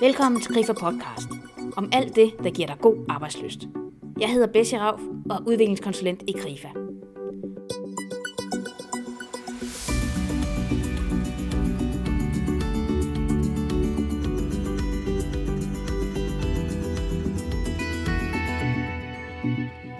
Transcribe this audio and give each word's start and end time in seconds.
Velkommen 0.00 0.40
til 0.40 0.54
Grifer 0.54 0.72
Podcast. 0.72 1.28
Om 1.76 1.88
alt 1.92 2.16
det, 2.16 2.32
der 2.44 2.50
giver 2.50 2.68
dig 2.68 2.76
god 2.80 3.04
arbejdsløst. 3.08 3.68
Jeg 4.20 4.32
hedder 4.32 4.46
Bessie 4.46 4.80
Rauf 4.80 5.00
og 5.30 5.36
er 5.36 5.40
udviklingskonsulent 5.46 6.22
i 6.26 6.32
Grifa. 6.32 6.68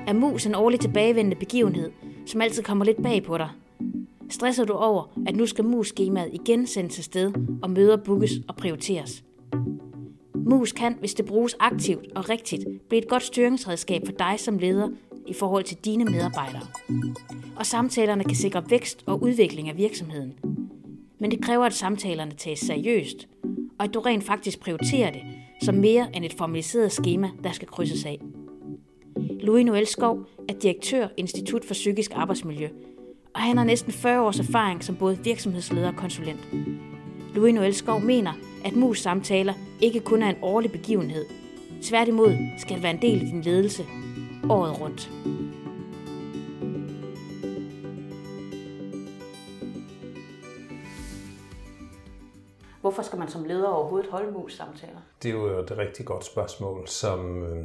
Er 0.07 0.13
mus 0.13 0.47
en 0.47 0.55
årligt 0.55 0.83
tilbagevendende 0.83 1.37
begivenhed, 1.37 1.91
som 2.27 2.41
altid 2.41 2.63
kommer 2.63 2.85
lidt 2.85 3.03
bag 3.03 3.23
på 3.23 3.39
dig? 3.39 3.49
Stresser 4.31 4.65
du 4.65 4.73
over, 4.73 5.19
at 5.27 5.37
nu 5.37 5.47
skal 5.47 5.65
mus-skemaet 5.65 6.31
igen 6.33 6.67
sendes 6.67 6.99
afsted, 6.99 7.33
og 7.63 7.71
møder 7.71 7.97
bookes 7.97 8.33
og 8.49 8.57
prioriteres? 8.57 9.25
Mus 10.51 10.73
kan, 10.73 10.97
hvis 10.99 11.15
det 11.15 11.27
bruges 11.27 11.57
aktivt 11.61 12.07
og 12.15 12.29
rigtigt, 12.29 12.65
blive 12.89 13.03
et 13.03 13.09
godt 13.09 13.23
styringsredskab 13.23 14.03
for 14.07 14.13
dig 14.13 14.35
som 14.39 14.59
leder 14.59 14.89
i 15.27 15.33
forhold 15.33 15.65
til 15.65 15.77
dine 15.85 16.05
medarbejdere. 16.05 16.63
Og 17.57 17.67
samtalerne 17.67 18.25
kan 18.25 18.35
sikre 18.35 18.71
vækst 18.71 19.03
og 19.07 19.23
udvikling 19.23 19.69
af 19.69 19.77
virksomheden. 19.77 20.35
Men 21.19 21.31
det 21.31 21.43
kræver, 21.43 21.65
at 21.65 21.73
samtalerne 21.73 22.33
tages 22.33 22.59
seriøst, 22.59 23.29
og 23.79 23.85
at 23.85 23.95
du 23.95 24.01
rent 24.01 24.25
faktisk 24.25 24.61
prioriterer 24.61 25.11
det 25.11 25.23
som 25.63 25.75
mere 25.75 26.09
end 26.15 26.25
et 26.25 26.35
formaliseret 26.35 26.93
schema, 26.93 27.31
der 27.45 27.53
skal 27.53 27.69
krydses 27.69 28.05
af. 28.05 28.21
Louis 29.41 29.65
Noel 29.65 29.87
Skov 29.87 30.19
er 30.49 30.55
direktør 30.63 31.09
Institut 31.17 31.65
for 31.65 31.75
Psykisk 31.75 32.13
Arbejdsmiljø, 32.15 32.69
og 33.35 33.41
han 33.41 33.57
har 33.57 33.65
næsten 33.65 33.93
40 33.93 34.21
års 34.21 34.39
erfaring 34.39 34.85
som 34.85 34.97
både 34.97 35.19
virksomhedsleder 35.25 35.89
og 35.89 35.97
konsulent. 35.97 36.49
Louis 37.35 37.55
Noel 37.55 37.75
Skov 37.75 38.01
mener, 38.01 38.33
at 38.65 38.77
mus 38.77 39.01
samtaler 39.01 39.55
ikke 39.81 40.01
kun 40.01 40.23
er 40.23 40.29
en 40.31 40.37
årlig 40.43 40.73
begivenhed. 40.73 41.25
Tværtimod 41.83 42.37
skal 42.59 42.75
det 42.75 42.83
være 42.83 42.95
en 42.95 43.03
del 43.03 43.21
af 43.21 43.27
din 43.27 43.43
ledelse 43.43 43.83
året 44.51 44.81
rundt. 44.81 45.11
Hvorfor 52.81 53.03
skal 53.03 53.19
man 53.19 53.29
som 53.29 53.45
leder 53.45 53.69
overhovedet 53.69 54.11
holde 54.11 54.33
mus-samtaler? 54.33 55.01
Det 55.23 55.29
er 55.29 55.33
jo 55.33 55.59
et 55.59 55.79
rigtig 55.79 56.07
godt 56.07 56.25
spørgsmål, 56.25 56.89
som 56.89 57.43
øh, 57.43 57.65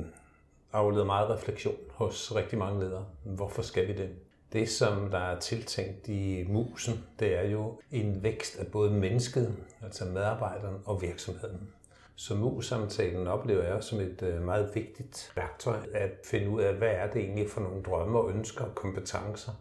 afleder 0.73 1.05
meget 1.05 1.29
refleksion 1.29 1.75
hos 1.91 2.35
rigtig 2.35 2.57
mange 2.57 2.79
ledere. 2.79 3.05
Hvorfor 3.23 3.61
skal 3.61 3.87
vi 3.87 3.93
det? 3.93 4.09
Det, 4.53 4.69
som 4.69 5.11
der 5.11 5.17
er 5.17 5.39
tiltænkt 5.39 6.07
i 6.07 6.45
musen, 6.47 7.05
det 7.19 7.35
er 7.35 7.49
jo 7.49 7.79
en 7.91 8.23
vækst 8.23 8.59
af 8.59 8.67
både 8.67 8.91
mennesket, 8.91 9.55
altså 9.83 10.05
medarbejderen 10.05 10.77
og 10.85 11.01
virksomheden. 11.01 11.69
Så 12.15 12.35
mus-samtalen 12.35 13.27
oplever 13.27 13.63
jeg 13.63 13.83
som 13.83 13.99
et 13.99 14.21
øh, 14.21 14.41
meget 14.41 14.71
vigtigt 14.75 15.31
værktøj 15.35 15.77
at 15.93 16.11
finde 16.25 16.49
ud 16.49 16.61
af, 16.61 16.73
hvad 16.73 16.91
er 16.91 17.07
det 17.07 17.21
egentlig 17.21 17.49
for 17.49 17.61
nogle 17.61 17.83
drømme 17.83 18.19
og 18.19 18.29
ønsker 18.29 18.65
og 18.65 18.75
kompetencer, 18.75 19.51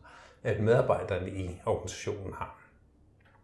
at 0.42 0.60
medarbejderne 0.60 1.30
i 1.30 1.60
organisationen 1.66 2.32
har. 2.32 2.58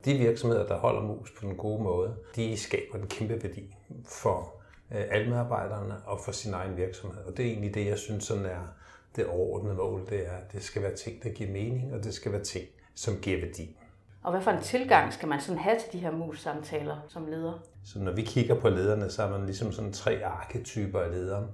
De 0.05 0.19
virksomheder, 0.19 0.67
der 0.67 0.79
holder 0.79 1.03
mus 1.03 1.31
på 1.31 1.47
den 1.47 1.57
gode 1.57 1.83
måde, 1.83 2.17
de 2.37 2.57
skaber 2.57 2.99
en 2.99 3.07
kæmpe 3.07 3.43
værdi 3.43 3.75
for 4.05 4.55
øh, 4.93 5.05
alle 5.11 5.31
medarbejderne 5.31 5.97
og 6.07 6.21
for 6.25 6.33
sin 6.33 6.55
egen 6.55 6.77
virksomhed. 6.77 7.25
Og 7.25 7.37
det 7.37 7.47
er 7.47 7.51
egentlig 7.51 7.75
det, 7.75 7.87
jeg 7.87 7.99
synes 7.99 8.25
sådan 8.25 8.47
er 8.47 8.75
det 9.17 9.27
overordnede 9.27 9.75
mål, 9.75 10.07
det 10.11 10.27
er, 10.27 10.33
at 10.33 10.53
det 10.53 10.63
skal 10.63 10.83
være 10.83 10.95
ting, 10.95 11.23
der 11.23 11.29
giver 11.29 11.51
mening, 11.51 11.95
og 11.95 12.05
det 12.05 12.15
skal 12.15 12.33
være 12.33 12.43
ting, 12.43 12.67
som 12.95 13.17
giver 13.23 13.41
værdi. 13.41 13.77
Og 14.23 14.33
hvad 14.33 14.43
for 14.43 14.51
en 14.51 14.63
tilgang 14.63 15.13
skal 15.13 15.29
man 15.29 15.41
sådan 15.41 15.59
have 15.59 15.79
til 15.79 15.93
de 15.93 15.99
her 15.99 16.11
mus-samtaler 16.11 16.97
som 17.09 17.27
leder? 17.27 17.63
Så 17.85 17.99
når 17.99 18.13
vi 18.13 18.23
kigger 18.23 18.61
på 18.61 18.69
lederne, 18.69 19.11
så 19.11 19.23
er 19.23 19.31
man 19.31 19.47
ligesom 19.47 19.73
sådan 19.73 19.93
tre 19.93 20.25
arketyper 20.25 21.01
af 21.01 21.11
ledere. 21.11 21.49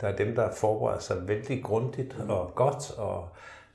Der 0.00 0.08
er 0.08 0.16
dem, 0.16 0.34
der 0.34 0.52
forbereder 0.52 1.00
sig 1.00 1.28
vældig 1.28 1.64
grundigt 1.64 2.16
og 2.28 2.52
godt 2.54 2.90
og 2.90 3.28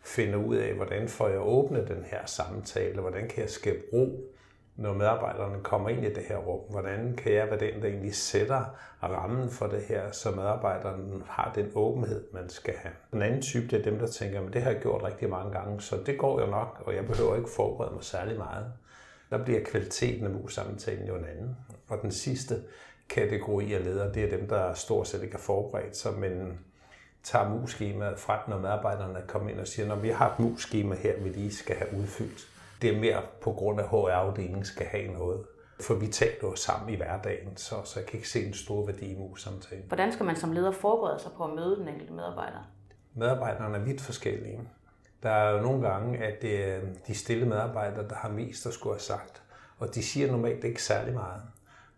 finder 0.03 0.35
ud 0.35 0.55
af, 0.55 0.73
hvordan 0.73 1.07
får 1.07 1.27
jeg 1.27 1.41
åbnet 1.41 1.87
den 1.87 2.03
her 2.03 2.25
samtale, 2.25 3.01
hvordan 3.01 3.27
kan 3.27 3.41
jeg 3.41 3.49
skabe 3.49 3.81
ro 3.93 4.33
når 4.81 4.93
medarbejderne 4.93 5.63
kommer 5.63 5.89
ind 5.89 6.05
i 6.05 6.13
det 6.13 6.23
her 6.23 6.37
rum, 6.37 6.59
hvordan 6.69 7.15
kan 7.17 7.33
jeg 7.33 7.47
være 7.47 7.59
den, 7.59 7.81
der 7.81 7.87
egentlig 7.87 8.15
sætter 8.15 8.65
rammen 9.03 9.49
for 9.49 9.67
det 9.67 9.81
her, 9.81 10.11
så 10.11 10.31
medarbejderne 10.31 11.23
har 11.27 11.51
den 11.55 11.71
åbenhed, 11.75 12.23
man 12.33 12.49
skal 12.49 12.73
have. 12.77 12.93
Den 13.11 13.21
anden 13.21 13.41
type, 13.41 13.67
det 13.67 13.79
er 13.79 13.91
dem, 13.91 13.99
der 13.99 14.07
tænker, 14.07 14.47
at 14.47 14.53
det 14.53 14.61
har 14.61 14.71
jeg 14.71 14.81
gjort 14.81 15.03
rigtig 15.03 15.29
mange 15.29 15.51
gange, 15.51 15.81
så 15.81 15.97
det 16.05 16.17
går 16.17 16.41
jo 16.41 16.45
nok, 16.45 16.83
og 16.85 16.95
jeg 16.95 17.07
behøver 17.07 17.35
ikke 17.35 17.49
forberede 17.49 17.93
mig 17.93 18.03
særlig 18.03 18.37
meget. 18.37 18.65
Der 19.29 19.43
bliver 19.43 19.63
kvaliteten 19.63 20.25
af 20.25 20.31
mus-samtalen 20.31 21.07
jo 21.07 21.15
en 21.15 21.25
anden. 21.25 21.57
Og 21.89 22.01
den 22.01 22.11
sidste 22.11 22.55
kategori 23.09 23.73
af 23.73 23.83
ledere, 23.83 24.13
det 24.13 24.23
er 24.23 24.37
dem, 24.37 24.47
der 24.47 24.73
stort 24.73 25.07
set 25.07 25.23
ikke 25.23 25.35
har 25.35 25.41
forberedt 25.41 25.97
sig, 25.97 26.13
men 26.13 26.59
tager 27.23 27.49
mus-skemaet 27.49 28.19
frem, 28.19 28.39
når 28.47 28.57
medarbejderne 28.57 29.21
kommer 29.27 29.49
ind 29.49 29.59
og 29.59 29.67
siger, 29.67 29.87
når 29.87 29.95
vi 29.95 30.09
har 30.09 30.31
et 30.31 30.39
mus-skema 30.39 30.95
her, 30.95 31.19
vi 31.19 31.29
lige 31.29 31.53
skal 31.53 31.75
have 31.75 32.01
udfyldt 32.01 32.47
det 32.81 32.95
er 32.95 32.99
mere 32.99 33.21
på 33.41 33.51
grund 33.51 33.79
af, 33.79 33.87
HR-afdelingen 33.89 34.65
skal 34.65 34.85
have 34.85 35.13
noget. 35.13 35.45
For 35.81 35.93
vi 35.93 36.07
taler 36.07 36.37
jo 36.43 36.55
sammen 36.55 36.93
i 36.93 36.95
hverdagen, 36.95 37.57
så, 37.57 37.75
så 37.83 37.99
jeg 37.99 38.07
kan 38.07 38.17
ikke 38.17 38.29
se 38.29 38.45
en 38.45 38.53
stor 38.53 38.85
værdi 38.85 39.11
i 39.11 39.17
mus-samtalen. 39.17 39.85
Hvordan 39.87 40.13
skal 40.13 40.25
man 40.25 40.35
som 40.35 40.51
leder 40.51 40.71
forberede 40.71 41.19
sig 41.19 41.31
på 41.37 41.43
at 41.43 41.55
møde 41.55 41.75
den 41.75 41.87
enkelte 41.87 42.13
medarbejder? 42.13 42.71
Medarbejderne 43.13 43.77
er 43.77 43.81
vidt 43.81 44.01
forskellige. 44.01 44.61
Der 45.23 45.29
er 45.29 45.51
jo 45.51 45.61
nogle 45.61 45.87
gange, 45.87 46.17
at 46.17 46.41
det 46.41 46.65
er 46.65 46.79
de 47.07 47.15
stille 47.15 47.45
medarbejdere, 47.45 48.07
der 48.07 48.15
har 48.15 48.29
mest 48.29 48.65
at 48.65 48.73
skulle 48.73 48.93
have 48.93 49.01
sagt. 49.01 49.41
Og 49.77 49.95
de 49.95 50.03
siger 50.03 50.31
normalt 50.31 50.63
ikke 50.63 50.83
særlig 50.83 51.13
meget. 51.13 51.41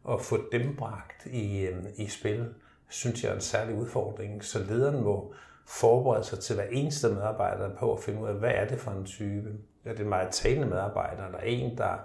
At 0.10 0.22
få 0.22 0.38
dem 0.52 0.76
bragt 0.76 1.26
i, 1.26 1.66
øhm, 1.66 1.88
i 1.96 2.08
spil, 2.08 2.54
synes 2.90 3.24
jeg 3.24 3.30
er 3.30 3.36
en 3.36 3.42
særlig 3.42 3.76
udfordring. 3.76 4.44
Så 4.44 4.60
lederen 4.60 5.04
må 5.04 5.34
forberede 5.66 6.24
sig 6.24 6.40
til 6.40 6.56
hver 6.56 6.68
eneste 6.72 7.10
medarbejder 7.10 7.76
på 7.76 7.94
at 7.94 8.00
finde 8.00 8.22
ud 8.22 8.28
af, 8.28 8.36
hvad 8.36 8.52
er 8.52 8.68
det 8.68 8.80
for 8.80 8.92
en 8.92 9.06
type. 9.06 9.50
Er 9.86 9.92
det 9.92 10.00
en 10.00 10.10
meget 10.10 10.30
talende 10.32 10.68
medarbejder, 10.68 11.26
eller 11.26 11.40
en, 11.40 11.78
der 11.78 11.98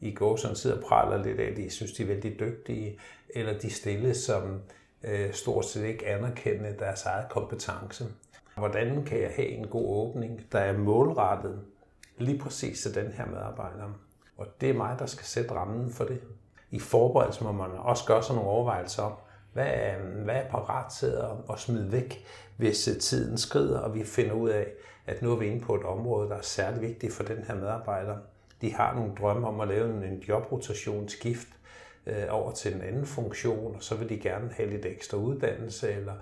i 0.00 0.14
går 0.14 0.36
sådan 0.36 0.56
sidder 0.56 0.76
og 0.76 0.82
praler 0.82 1.24
lidt 1.24 1.40
af, 1.40 1.54
de 1.54 1.70
synes, 1.70 1.92
de 1.92 2.02
er 2.02 2.06
vældig 2.06 2.40
dygtige, 2.40 2.98
eller 3.34 3.58
de 3.58 3.70
stille, 3.70 4.14
som 4.14 4.60
øh, 5.02 5.32
stort 5.32 5.64
set 5.64 5.84
ikke 5.84 6.06
anerkender 6.06 6.72
deres 6.72 7.04
eget 7.04 7.28
kompetence. 7.28 8.04
Hvordan 8.56 9.04
kan 9.04 9.20
jeg 9.20 9.32
have 9.36 9.48
en 9.48 9.66
god 9.66 9.88
åbning, 9.88 10.46
der 10.52 10.58
er 10.58 10.78
målrettet 10.78 11.60
lige 12.18 12.38
præcis 12.38 12.82
til 12.82 12.94
den 12.94 13.12
her 13.12 13.26
medarbejder? 13.26 13.98
Og 14.36 14.46
det 14.60 14.70
er 14.70 14.74
mig, 14.74 14.96
der 14.98 15.06
skal 15.06 15.24
sætte 15.26 15.54
rammen 15.54 15.90
for 15.90 16.04
det. 16.04 16.20
I 16.70 16.78
forberedelse 16.78 17.44
må 17.44 17.52
man 17.52 17.70
også 17.70 18.04
gøre 18.04 18.22
sig 18.22 18.34
nogle 18.34 18.50
overvejelser 18.50 19.02
om, 19.02 19.12
hvad 19.56 19.92
hvad 20.24 20.34
er 20.34 20.48
parat 20.48 20.92
til 20.92 21.06
at, 21.06 21.30
at 21.50 21.58
smide 21.58 21.92
væk, 21.92 22.24
hvis 22.56 22.88
øh, 22.88 22.96
tiden 22.96 23.38
skrider, 23.38 23.78
og 23.78 23.94
vi 23.94 24.04
finder 24.04 24.32
ud 24.32 24.48
af, 24.48 24.66
at 25.06 25.22
nu 25.22 25.32
er 25.32 25.36
vi 25.36 25.46
inde 25.46 25.64
på 25.64 25.74
et 25.74 25.82
område, 25.82 26.28
der 26.28 26.36
er 26.36 26.42
særlig 26.42 26.80
vigtigt 26.80 27.12
for 27.12 27.22
den 27.22 27.44
her 27.48 27.54
medarbejder. 27.54 28.16
De 28.60 28.72
har 28.72 28.94
nogle 28.94 29.12
drømme 29.20 29.48
om 29.48 29.60
at 29.60 29.68
lave 29.68 30.06
en 30.06 30.18
jobrotationsskift 30.18 31.48
øh, 32.06 32.24
over 32.30 32.52
til 32.52 32.74
en 32.74 32.82
anden 32.82 33.06
funktion, 33.06 33.76
og 33.76 33.82
så 33.82 33.94
vil 33.94 34.08
de 34.08 34.18
gerne 34.18 34.50
have 34.52 34.70
lidt 34.70 34.86
ekstra 34.86 35.16
uddannelse, 35.16 35.92
eller 35.92 36.14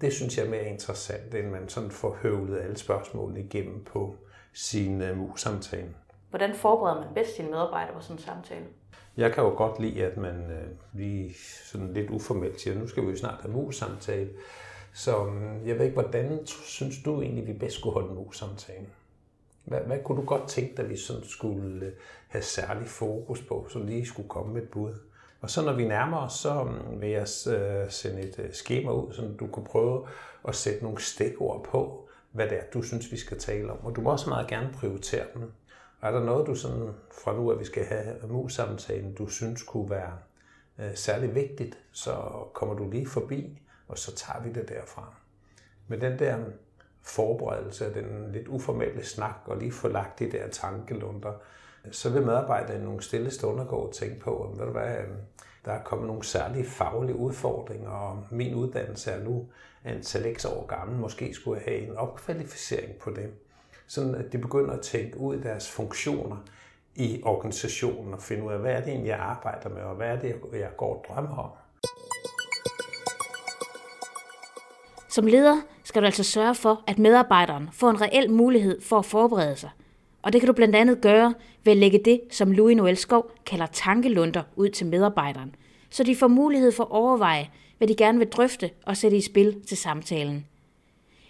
det 0.00 0.12
synes 0.12 0.38
jeg 0.38 0.46
er 0.46 0.50
mere 0.50 0.68
interessant, 0.68 1.34
end 1.34 1.46
man 1.50 1.68
sådan 1.68 1.90
får 1.90 2.18
høvlet 2.22 2.60
alle 2.60 2.78
spørgsmålene 2.78 3.40
igennem 3.40 3.84
på 3.84 4.16
sin 4.52 5.02
øh, 5.02 5.16
mus-samtale. 5.16 5.94
Hvordan 6.30 6.54
forbereder 6.54 7.00
man 7.00 7.14
bedst 7.14 7.36
sine 7.36 7.50
medarbejdere 7.50 7.94
på 7.94 8.00
sådan 8.00 8.16
en 8.16 8.22
samtale? 8.22 8.64
Jeg 9.20 9.32
kan 9.32 9.44
jo 9.44 9.50
godt 9.50 9.80
lide, 9.80 10.04
at 10.04 10.16
man 10.16 10.34
øh, 10.50 10.68
lige 10.92 11.34
sådan 11.64 11.92
lidt 11.92 12.10
uformelt 12.10 12.60
siger, 12.60 12.78
nu 12.78 12.88
skal 12.88 13.02
vi 13.02 13.10
jo 13.10 13.16
snart 13.16 13.42
have 13.42 13.54
mus-samtale. 13.54 14.30
Så 14.92 15.26
øh, 15.26 15.68
jeg 15.68 15.78
ved 15.78 15.84
ikke, 15.84 16.00
hvordan 16.00 16.46
synes 16.46 17.02
du 17.04 17.22
egentlig, 17.22 17.46
vi 17.46 17.52
bedst 17.52 17.76
skulle 17.78 17.94
holde 17.94 18.14
mus-samtalen? 18.14 18.88
Hvad, 19.64 19.80
hvad 19.80 19.98
kunne 20.04 20.20
du 20.20 20.26
godt 20.26 20.48
tænke 20.48 20.76
dig, 20.76 20.90
vi 20.90 20.96
sådan 20.96 21.24
skulle 21.24 21.86
øh, 21.86 21.92
have 22.28 22.42
særlig 22.42 22.86
fokus 22.86 23.42
på, 23.42 23.66
så 23.70 23.78
lige 23.78 24.06
skulle 24.06 24.28
komme 24.28 24.54
med 24.54 24.62
et 24.62 24.68
bud? 24.68 24.94
Og 25.40 25.50
så 25.50 25.64
når 25.64 25.72
vi 25.72 25.84
nærmer 25.84 26.16
os, 26.16 26.32
så 26.32 26.64
mm, 26.64 27.00
vil 27.00 27.08
jeg 27.08 27.26
øh, 27.48 27.90
sende 27.90 28.20
et 28.20 28.38
øh, 28.38 28.52
skema 28.52 28.92
ud, 28.92 29.12
så 29.12 29.28
du 29.40 29.46
kan 29.46 29.64
prøve 29.64 30.06
at 30.48 30.54
sætte 30.54 30.82
nogle 30.82 31.00
stikord 31.02 31.64
på, 31.64 32.08
hvad 32.32 32.48
det 32.48 32.58
er, 32.58 32.62
du 32.74 32.82
synes, 32.82 33.12
vi 33.12 33.16
skal 33.16 33.38
tale 33.38 33.72
om. 33.72 33.78
Og 33.84 33.96
du 33.96 34.00
må 34.00 34.10
også 34.10 34.28
meget 34.28 34.46
gerne 34.46 34.70
prioritere 34.72 35.24
dem. 35.34 35.52
Er 36.02 36.10
der 36.10 36.24
noget, 36.24 36.46
du 36.46 36.54
sådan 36.54 36.90
fra 37.22 37.36
nu, 37.36 37.50
at 37.50 37.58
vi 37.58 37.64
skal 37.64 37.84
have 37.84 38.16
mus-samtalen, 38.28 39.14
du 39.14 39.26
synes 39.26 39.62
kunne 39.62 39.90
være 39.90 40.12
øh, 40.78 40.94
særlig 40.94 41.34
vigtigt, 41.34 41.78
så 41.92 42.12
kommer 42.54 42.74
du 42.74 42.90
lige 42.90 43.06
forbi, 43.06 43.62
og 43.88 43.98
så 43.98 44.14
tager 44.14 44.42
vi 44.42 44.52
det 44.52 44.68
derfra. 44.68 45.14
Men 45.88 46.00
den 46.00 46.18
der 46.18 46.38
forberedelse, 47.02 47.94
den 47.94 48.32
lidt 48.32 48.48
uformelle 48.48 49.04
snak, 49.04 49.36
og 49.44 49.56
lige 49.56 49.72
få 49.72 49.88
lagt 49.88 50.18
de 50.18 50.32
der 50.32 50.48
tankelunder, 50.48 51.32
så 51.90 52.10
vil 52.10 52.22
medarbejderne 52.22 52.84
nogle 52.84 53.02
stille 53.02 53.30
stunder 53.30 53.64
gå 53.64 53.76
og 53.76 53.94
tænke 53.94 54.20
på, 54.20 54.42
at 54.44 54.58
ved 54.58 54.66
du 54.66 54.72
hvad, 54.72 54.98
øhm, 54.98 55.16
der 55.64 55.72
er 55.72 55.82
kommet 55.82 56.06
nogle 56.06 56.24
særlige 56.24 56.64
faglige 56.64 57.16
udfordringer, 57.16 57.90
og 57.90 58.26
min 58.30 58.54
uddannelse 58.54 59.10
er 59.10 59.24
nu 59.24 59.48
en 59.86 60.02
x 60.36 60.44
år 60.44 60.66
gammel. 60.66 60.98
Måske 60.98 61.34
skulle 61.34 61.60
jeg 61.60 61.72
have 61.72 61.88
en 61.88 61.96
opkvalificering 61.96 62.98
på 62.98 63.10
det 63.10 63.30
sådan 63.90 64.14
at 64.14 64.32
de 64.32 64.38
begynder 64.38 64.74
at 64.74 64.80
tænke 64.80 65.18
ud 65.18 65.36
i 65.36 65.40
deres 65.40 65.70
funktioner 65.70 66.36
i 66.96 67.20
organisationen 67.22 68.14
og 68.14 68.22
finde 68.22 68.44
ud 68.44 68.52
af, 68.52 68.58
hvad 68.58 68.72
er 68.72 68.80
det 68.80 68.88
egentlig, 68.88 69.08
jeg 69.08 69.18
arbejder 69.18 69.68
med, 69.68 69.82
og 69.82 69.94
hvad 69.94 70.06
er 70.06 70.20
det, 70.20 70.34
jeg 70.52 70.70
går 70.76 70.94
og 70.94 71.04
drømmer 71.08 71.36
om. 71.36 71.50
Som 75.08 75.26
leder 75.26 75.56
skal 75.84 76.02
du 76.02 76.06
altså 76.06 76.24
sørge 76.24 76.54
for, 76.54 76.84
at 76.86 76.98
medarbejderen 76.98 77.68
får 77.72 77.90
en 77.90 78.00
reel 78.00 78.30
mulighed 78.30 78.80
for 78.80 78.98
at 78.98 79.04
forberede 79.04 79.56
sig. 79.56 79.70
Og 80.22 80.32
det 80.32 80.40
kan 80.40 80.46
du 80.46 80.52
blandt 80.52 80.76
andet 80.76 81.00
gøre 81.00 81.34
ved 81.64 81.72
at 81.72 81.78
lægge 81.78 82.00
det, 82.04 82.20
som 82.30 82.52
Louis 82.52 82.76
Noel 82.76 82.96
Skov 82.96 83.30
kalder 83.46 83.66
tankelunder 83.66 84.42
ud 84.56 84.68
til 84.68 84.86
medarbejderen, 84.86 85.54
så 85.90 86.04
de 86.04 86.16
får 86.16 86.28
mulighed 86.28 86.72
for 86.72 86.84
at 86.84 86.90
overveje, 86.90 87.50
hvad 87.78 87.88
de 87.88 87.94
gerne 87.94 88.18
vil 88.18 88.28
drøfte 88.28 88.70
og 88.86 88.96
sætte 88.96 89.16
i 89.16 89.20
spil 89.20 89.60
til 89.68 89.76
samtalen. 89.76 90.46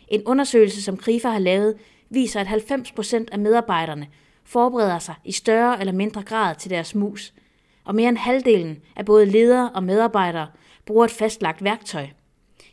En 0.08 0.22
undersøgelse, 0.26 0.82
som 0.82 0.96
Krifa 0.96 1.28
har 1.28 1.38
lavet, 1.38 1.74
viser, 2.10 2.40
at 2.40 2.46
90% 2.46 3.24
af 3.32 3.38
medarbejderne 3.38 4.06
forbereder 4.44 4.98
sig 4.98 5.14
i 5.24 5.32
større 5.32 5.80
eller 5.80 5.92
mindre 5.92 6.22
grad 6.22 6.54
til 6.54 6.70
deres 6.70 6.94
mus, 6.94 7.34
og 7.84 7.94
mere 7.94 8.08
end 8.08 8.16
halvdelen 8.16 8.78
af 8.96 9.04
både 9.04 9.26
ledere 9.26 9.70
og 9.70 9.82
medarbejdere 9.82 10.48
bruger 10.86 11.04
et 11.04 11.10
fastlagt 11.10 11.64
værktøj. 11.64 12.06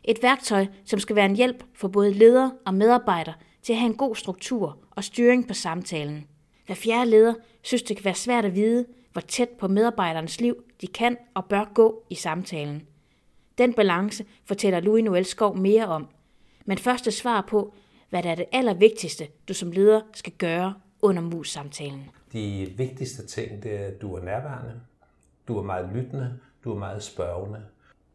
Et 0.04 0.20
værktøj, 0.22 0.66
som 0.86 1.00
skal 1.00 1.16
være 1.16 1.26
en 1.26 1.36
hjælp 1.36 1.64
for 1.74 1.88
både 1.88 2.14
ledere 2.14 2.52
og 2.66 2.74
medarbejdere 2.74 3.36
til 3.62 3.74
at 3.74 3.80
have 3.80 3.90
en 3.90 3.98
god 3.98 4.16
struktur 4.16 4.78
og 4.92 5.04
styring 5.04 5.48
på 5.48 5.54
samtalen. 5.54 6.28
Hver 6.66 6.76
fjerde 6.76 7.10
leder 7.10 7.34
synes, 7.62 7.84
det 7.84 7.98
kan 7.98 8.06
være 8.06 8.16
svært 8.16 8.46
at 8.46 8.56
vide, 8.56 8.86
hvor 9.12 9.22
tæt 9.22 9.50
på 9.50 9.68
medarbejderens 9.68 10.42
liv 10.42 10.56
de 10.82 10.88
kan 10.88 11.18
og 11.34 11.46
bør 11.46 11.72
gå 11.74 12.04
i 12.10 12.16
samtalen. 12.16 12.82
Den 13.58 13.74
balance 13.74 14.26
fortæller 14.46 14.80
Louis 14.80 15.04
Noel 15.04 15.26
Skov 15.26 15.58
mere 15.58 15.86
om. 15.86 16.08
Men 16.66 16.78
første 16.78 17.12
svar 17.12 17.42
på, 17.42 17.74
hvad 18.10 18.24
der 18.24 18.32
er 18.32 18.36
det 18.36 18.46
allervigtigste, 18.52 19.28
du 19.48 19.54
som 19.54 19.72
leder 19.72 20.02
skal 20.14 20.34
gøre 20.34 20.74
under 21.02 21.22
mus-samtalen. 21.22 22.10
De 22.34 22.74
vigtigste 22.78 23.26
ting, 23.26 23.64
det 23.64 23.76
er, 23.76 23.86
at 23.86 24.02
du 24.02 24.16
er 24.16 24.22
nærværende, 24.22 24.82
du 25.48 25.58
er 25.58 25.64
meget 25.64 25.90
lyttende, 25.94 26.40
du 26.64 26.74
er 26.74 26.80
meget 26.80 27.04
spørgende. 27.04 27.66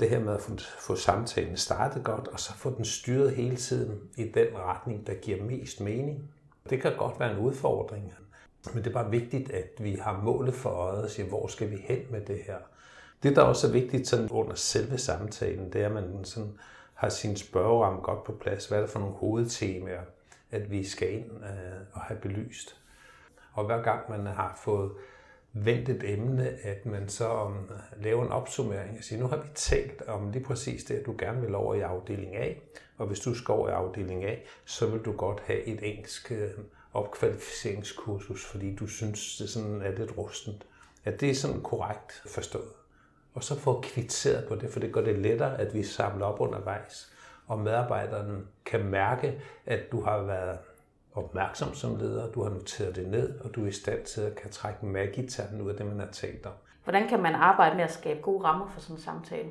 Det 0.00 0.10
her 0.10 0.20
med 0.20 0.34
at 0.34 0.40
få, 0.40 0.56
få 0.78 0.96
samtalen 0.96 1.56
startet 1.56 2.04
godt, 2.04 2.28
og 2.28 2.40
så 2.40 2.52
få 2.52 2.74
den 2.76 2.84
styret 2.84 3.30
hele 3.30 3.56
tiden 3.56 4.00
i 4.16 4.24
den 4.24 4.46
retning, 4.54 5.06
der 5.06 5.14
giver 5.14 5.44
mest 5.44 5.80
mening. 5.80 6.30
Det 6.70 6.82
kan 6.82 6.96
godt 6.96 7.20
være 7.20 7.32
en 7.32 7.38
udfordring, 7.38 8.12
men 8.74 8.84
det 8.84 8.90
er 8.90 8.94
bare 8.94 9.10
vigtigt, 9.10 9.50
at 9.50 9.70
vi 9.78 9.94
har 9.94 10.20
målet 10.22 10.54
for 10.54 10.70
øjet 10.70 11.04
og 11.04 11.10
siger, 11.10 11.28
hvor 11.28 11.46
skal 11.46 11.70
vi 11.70 11.76
hen 11.88 11.98
med 12.10 12.20
det 12.20 12.38
her. 12.46 12.56
Det, 13.22 13.36
der 13.36 13.42
også 13.42 13.66
er 13.66 13.72
vigtigt 13.72 14.08
sådan 14.08 14.28
under 14.30 14.54
selve 14.54 14.98
samtalen, 14.98 15.72
det 15.72 15.82
er, 15.82 15.86
at 15.86 15.92
man 15.92 16.24
sådan 16.24 16.52
har 17.02 17.08
sin 17.08 17.37
spørgeramme 17.37 18.00
godt 18.00 18.25
på 18.25 18.32
plads. 18.32 18.66
Hvad 18.66 18.78
er 18.78 18.82
det 18.82 18.90
for 18.90 18.99
nogle 18.99 19.14
hovedtemaer, 19.14 20.02
at 20.50 20.70
vi 20.70 20.84
skal 20.84 21.12
ind 21.12 21.31
øh, 21.31 21.81
og 21.93 22.00
have 22.00 22.20
belyst? 22.20 22.76
Og 23.52 23.64
hver 23.64 23.82
gang 23.82 24.10
man 24.10 24.26
har 24.26 24.60
fået 24.64 24.93
vendt 25.52 25.88
et 25.88 26.12
emne, 26.12 26.49
at 26.62 26.87
man 26.87 27.08
så 27.08 27.44
um, 27.44 27.70
laver 27.96 28.25
en 28.25 28.32
opsummering 28.32 28.99
og 28.99 29.04
siger, 29.04 29.20
nu 29.20 29.26
har 29.26 29.37
vi 29.37 29.49
talt 29.54 30.02
om 30.02 30.31
lige 30.31 30.44
præcis 30.44 30.84
det, 30.84 30.94
at 30.94 31.06
du 31.06 31.14
gerne 31.19 31.40
vil 31.40 31.54
over 31.54 31.75
i 31.75 31.81
afdeling 31.81 32.37
A, 32.37 32.54
og 32.99 33.06
hvis 33.06 33.20
du 33.20 33.34
skal 33.34 33.52
over 33.52 33.69
i 33.69 33.72
afdeling 33.72 34.25
A, 34.25 34.37
så 34.64 34.87
vil 34.87 35.00
du 35.00 35.12
godt 35.12 35.40
have 35.40 35.62
et 35.62 35.81
engelsk 35.82 36.32
øh, 36.32 36.50
opkvalificeringskursus, 36.93 38.44
fordi 38.44 38.76
du 38.76 38.87
synes, 38.87 39.37
det 39.37 39.50
sådan 39.50 39.82
er 39.82 39.99
lidt 39.99 40.19
rustent. 40.19 40.66
At 41.04 41.20
det 41.20 41.31
er 41.31 41.34
sådan 41.34 41.62
korrekt 41.62 42.22
forstået. 42.26 42.81
Og 43.34 43.44
så 43.44 43.58
få 43.58 43.81
kvitteret 43.81 44.49
på 44.49 44.55
det, 44.55 44.70
for 44.70 44.81
det 44.81 44.93
gør 44.93 45.00
det 45.00 45.19
lettere, 45.19 45.61
at 45.61 45.75
vi 45.75 45.82
samler 45.82 46.26
op 46.26 46.40
undervejs, 46.40 47.12
og 47.46 47.58
medarbejderne 47.58 48.40
kan 48.64 48.84
mærke, 48.84 49.40
at 49.67 49.93
du 49.93 50.00
har 50.00 50.23
været 50.23 50.58
opmærksom 51.14 51.75
som 51.75 51.96
leder, 51.96 52.32
du 52.32 52.43
har 52.43 52.50
noteret 52.50 52.96
det 52.96 53.08
ned, 53.08 53.40
og 53.40 53.55
du 53.55 53.64
er 53.64 53.69
i 53.69 53.73
stand 53.73 54.05
til 54.05 54.20
at 54.20 54.34
kan 54.34 54.50
trække 54.50 54.87
magitanden 54.87 55.61
ud 55.61 55.70
af 55.70 55.76
det, 55.76 55.87
man 55.87 55.99
har 55.99 56.11
talt 56.12 56.46
om. 56.46 56.52
Hvordan 56.84 57.08
kan 57.08 57.23
man 57.23 57.34
arbejde 57.34 57.76
med 57.76 57.84
at 57.84 57.93
skabe 57.93 58.20
gode 58.20 58.44
rammer 58.44 58.69
for 58.69 58.81
sådan 58.81 58.96
en 58.96 59.02
samtale? 59.02 59.49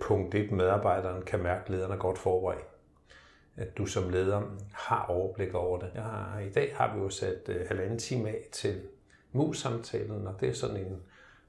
Punkt 0.00 0.34
1. 0.34 0.52
Medarbejderen 0.52 1.22
kan 1.22 1.42
mærke, 1.42 1.62
at 1.64 1.70
lederen 1.70 1.92
er 1.92 1.96
godt 1.96 2.18
forberedt. 2.18 2.64
At 3.56 3.78
du 3.78 3.86
som 3.86 4.10
leder 4.10 4.42
har 4.72 5.06
overblik 5.08 5.54
over 5.54 5.78
det. 5.78 5.90
Jeg 5.94 6.02
har, 6.02 6.40
I 6.40 6.50
dag 6.50 6.76
har 6.76 6.94
vi 6.94 7.00
jo 7.00 7.08
sat 7.10 7.48
uh, 7.48 7.54
halvanden 7.68 7.98
time 7.98 8.28
af 8.28 8.48
til 8.52 8.80
mus-samtalen, 9.32 10.26
og 10.26 10.40
det 10.40 10.48
er 10.48 10.52
sådan 10.52 10.76
en 10.76 11.02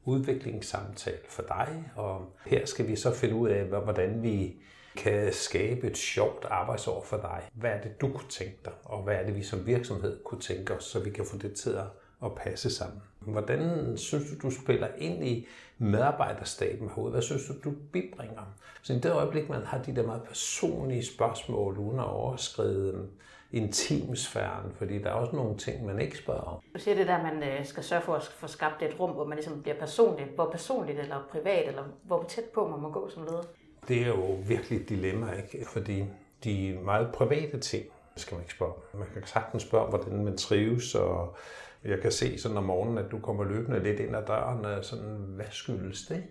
udviklingssamtale 0.06 1.18
for 1.30 1.42
dig. 1.42 1.92
Og 1.96 2.34
her 2.46 2.66
skal 2.66 2.88
vi 2.88 2.96
så 2.96 3.14
finde 3.14 3.36
ud 3.36 3.50
af, 3.50 3.64
hvordan 3.64 4.24
vi 4.24 4.56
kan 4.98 5.34
skabe 5.34 5.88
et 5.88 5.98
sjovt 5.98 6.46
arbejdsår 6.46 7.04
for 7.04 7.18
dig. 7.18 7.50
Hvad 7.54 7.72
er 7.72 7.82
det, 7.82 8.02
du 8.02 8.08
kunne 8.08 8.30
tænke 8.30 8.58
dig, 8.66 8.74
og 8.84 9.04
hvad 9.04 9.16
er 9.16 9.26
det, 9.26 9.36
vi 9.36 9.44
som 9.44 9.66
virksomhed 9.66 10.24
kunne 10.24 10.42
tænke 10.42 10.74
os, 10.74 10.84
så 10.84 11.00
vi 11.00 11.10
kan 11.10 11.26
få 11.26 11.38
det 11.38 11.54
til 11.54 11.78
at 12.24 12.36
passe 12.36 12.70
sammen. 12.70 13.02
Hvordan 13.20 13.98
synes 13.98 14.24
du, 14.30 14.48
du 14.48 14.56
spiller 14.56 14.88
ind 14.98 15.28
i 15.28 15.48
medarbejderstaben 15.78 16.90
herude? 16.90 17.12
Hvad 17.12 17.22
synes 17.22 17.46
du, 17.48 17.54
du 17.64 17.76
bibringer? 17.92 18.56
Så 18.82 18.94
i 18.94 19.00
det 19.00 19.12
øjeblik, 19.12 19.50
man 19.50 19.64
har 19.64 19.84
de 19.84 19.96
der 19.96 20.06
meget 20.06 20.24
personlige 20.24 21.06
spørgsmål, 21.06 21.78
uden 21.78 22.00
at 22.00 22.06
overskride 22.06 23.08
intimsfæren, 23.52 24.72
fordi 24.76 25.02
der 25.02 25.10
er 25.10 25.14
også 25.14 25.36
nogle 25.36 25.58
ting, 25.58 25.86
man 25.86 26.00
ikke 26.02 26.18
spørger 26.18 26.42
om. 26.42 26.62
Du 26.74 26.80
siger 26.80 26.96
det 26.96 27.08
der, 27.08 27.16
at 27.16 27.24
man 27.24 27.44
øh, 27.44 27.66
skal 27.66 27.84
sørge 27.84 28.02
for 28.02 28.16
at 28.16 28.24
få 28.24 28.48
skabt 28.48 28.82
et 28.82 29.00
rum, 29.00 29.12
hvor 29.12 29.26
man 29.26 29.36
ligesom 29.36 29.62
bliver 29.62 29.80
personligt. 29.80 30.30
Hvor 30.36 30.50
personligt 30.52 31.00
eller 31.00 31.28
privat, 31.32 31.68
eller 31.68 31.84
hvor 32.04 32.26
tæt 32.28 32.44
på 32.44 32.68
man 32.68 32.80
må 32.80 32.92
gå 32.92 33.10
som 33.10 33.24
leder? 33.24 33.44
Det 33.88 34.02
er 34.02 34.08
jo 34.08 34.38
virkelig 34.48 34.82
et 34.82 34.90
dilemma, 34.90 35.32
ikke? 35.32 35.66
fordi 35.68 36.06
de 36.44 36.80
meget 36.84 37.12
private 37.14 37.60
ting 37.60 37.86
skal 38.16 38.36
man 38.36 38.44
ikke 38.44 38.54
spørge 38.54 38.74
Man 38.94 39.08
kan 39.14 39.26
sagtens 39.26 39.64
spørge, 39.64 39.90
hvordan 39.90 40.24
man 40.24 40.38
trives, 40.38 40.96
og 40.96 41.36
jeg 41.84 42.00
kan 42.00 42.12
se 42.12 42.40
sådan 42.40 42.58
om 42.58 42.64
morgenen, 42.64 42.98
at 42.98 43.12
du 43.12 43.20
kommer 43.20 43.44
løbende 43.44 43.84
lidt 43.84 44.00
ind 44.00 44.16
ad 44.16 44.26
døren, 44.28 44.66
og 44.66 44.86
sådan, 44.86 45.16
hvad 45.36 45.46
skyldes 45.52 46.06
det? 46.08 46.24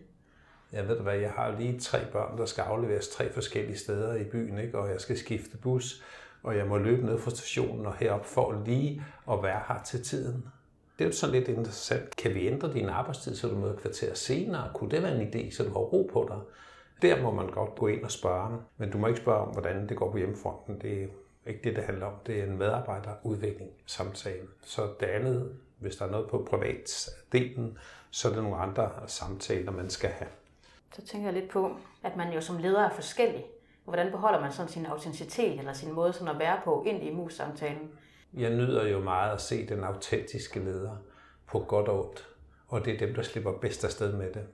Jeg 0.72 0.88
ved 0.88 1.00
hvad, 1.00 1.16
jeg 1.16 1.30
har 1.30 1.58
lige 1.58 1.80
tre 1.80 1.98
børn, 2.12 2.38
der 2.38 2.46
skal 2.46 2.62
afleveres 2.62 3.08
tre 3.08 3.32
forskellige 3.32 3.78
steder 3.78 4.14
i 4.14 4.24
byen, 4.24 4.58
ikke? 4.58 4.78
og 4.78 4.90
jeg 4.90 5.00
skal 5.00 5.18
skifte 5.18 5.56
bus, 5.56 6.02
og 6.42 6.56
jeg 6.56 6.66
må 6.66 6.78
løbe 6.78 7.06
ned 7.06 7.18
fra 7.18 7.30
stationen 7.30 7.86
og 7.86 7.94
herop 7.94 8.26
for 8.26 8.62
lige 8.66 9.02
at 9.30 9.42
være 9.42 9.60
her 9.68 9.82
til 9.82 10.04
tiden. 10.04 10.44
Det 10.98 11.04
er 11.04 11.08
jo 11.08 11.14
sådan 11.14 11.34
lidt 11.34 11.48
interessant. 11.48 12.16
Kan 12.16 12.34
vi 12.34 12.46
ændre 12.46 12.72
din 12.72 12.88
arbejdstid, 12.88 13.36
så 13.36 13.48
du 13.48 13.56
møder 13.56 13.76
kvarter 13.76 14.14
senere? 14.14 14.70
Kunne 14.74 14.90
det 14.90 15.02
være 15.02 15.20
en 15.20 15.28
idé, 15.28 15.56
så 15.56 15.64
du 15.64 15.68
har 15.68 15.78
ro 15.78 16.10
på 16.12 16.26
dig? 16.28 16.38
Der 17.02 17.22
må 17.22 17.30
man 17.30 17.46
godt 17.46 17.74
gå 17.74 17.86
ind 17.86 18.04
og 18.04 18.10
spørge, 18.10 18.58
men 18.76 18.90
du 18.90 18.98
må 18.98 19.06
ikke 19.06 19.20
spørge 19.20 19.40
om, 19.40 19.48
hvordan 19.48 19.88
det 19.88 19.96
går 19.96 20.10
på 20.10 20.18
hjemmefronten. 20.18 20.80
Det 20.80 21.02
er 21.02 21.06
ikke 21.46 21.60
det, 21.64 21.76
det 21.76 21.84
handler 21.84 22.06
om. 22.06 22.12
Det 22.26 22.40
er 22.40 22.44
en 22.44 22.58
medarbejderudvikling 22.58 23.70
samtale. 23.86 24.46
Så 24.62 24.88
det 25.00 25.06
andet, 25.06 25.52
hvis 25.78 25.96
der 25.96 26.06
er 26.06 26.10
noget 26.10 26.28
på 26.28 26.46
privatdelen, 26.50 27.78
så 28.10 28.28
er 28.28 28.32
det 28.32 28.42
nogle 28.42 28.58
andre 28.58 28.90
samtaler, 29.06 29.72
man 29.72 29.90
skal 29.90 30.10
have. 30.10 30.30
Så 30.94 31.06
tænker 31.06 31.26
jeg 31.26 31.40
lidt 31.40 31.50
på, 31.50 31.76
at 32.02 32.16
man 32.16 32.32
jo 32.32 32.40
som 32.40 32.58
leder 32.58 32.84
er 32.84 32.94
forskellig. 32.94 33.44
Hvordan 33.88 34.10
beholder 34.10 34.40
man 34.40 34.52
sådan 34.52 34.72
sin 34.72 34.86
autenticitet 34.86 35.58
eller 35.58 35.72
sin 35.72 35.92
måde 35.92 36.12
sådan 36.12 36.34
at 36.34 36.38
være 36.38 36.60
på 36.64 36.84
ind 36.86 37.02
i 37.02 37.10
mus-samtalen? 37.10 37.90
Jeg 38.34 38.50
nyder 38.50 38.88
jo 38.88 39.00
meget 39.00 39.32
at 39.32 39.40
se 39.40 39.68
den 39.68 39.84
autentiske 39.84 40.60
leder 40.60 40.96
på 41.46 41.58
godt 41.58 41.88
og 41.88 42.08
ondt. 42.08 42.28
Og 42.68 42.84
det 42.84 42.94
er 42.94 42.98
dem, 43.06 43.14
der 43.14 43.22
slipper 43.22 43.52
bedst 43.52 43.84
afsted 43.84 44.12
med 44.12 44.32
det. 44.32 44.46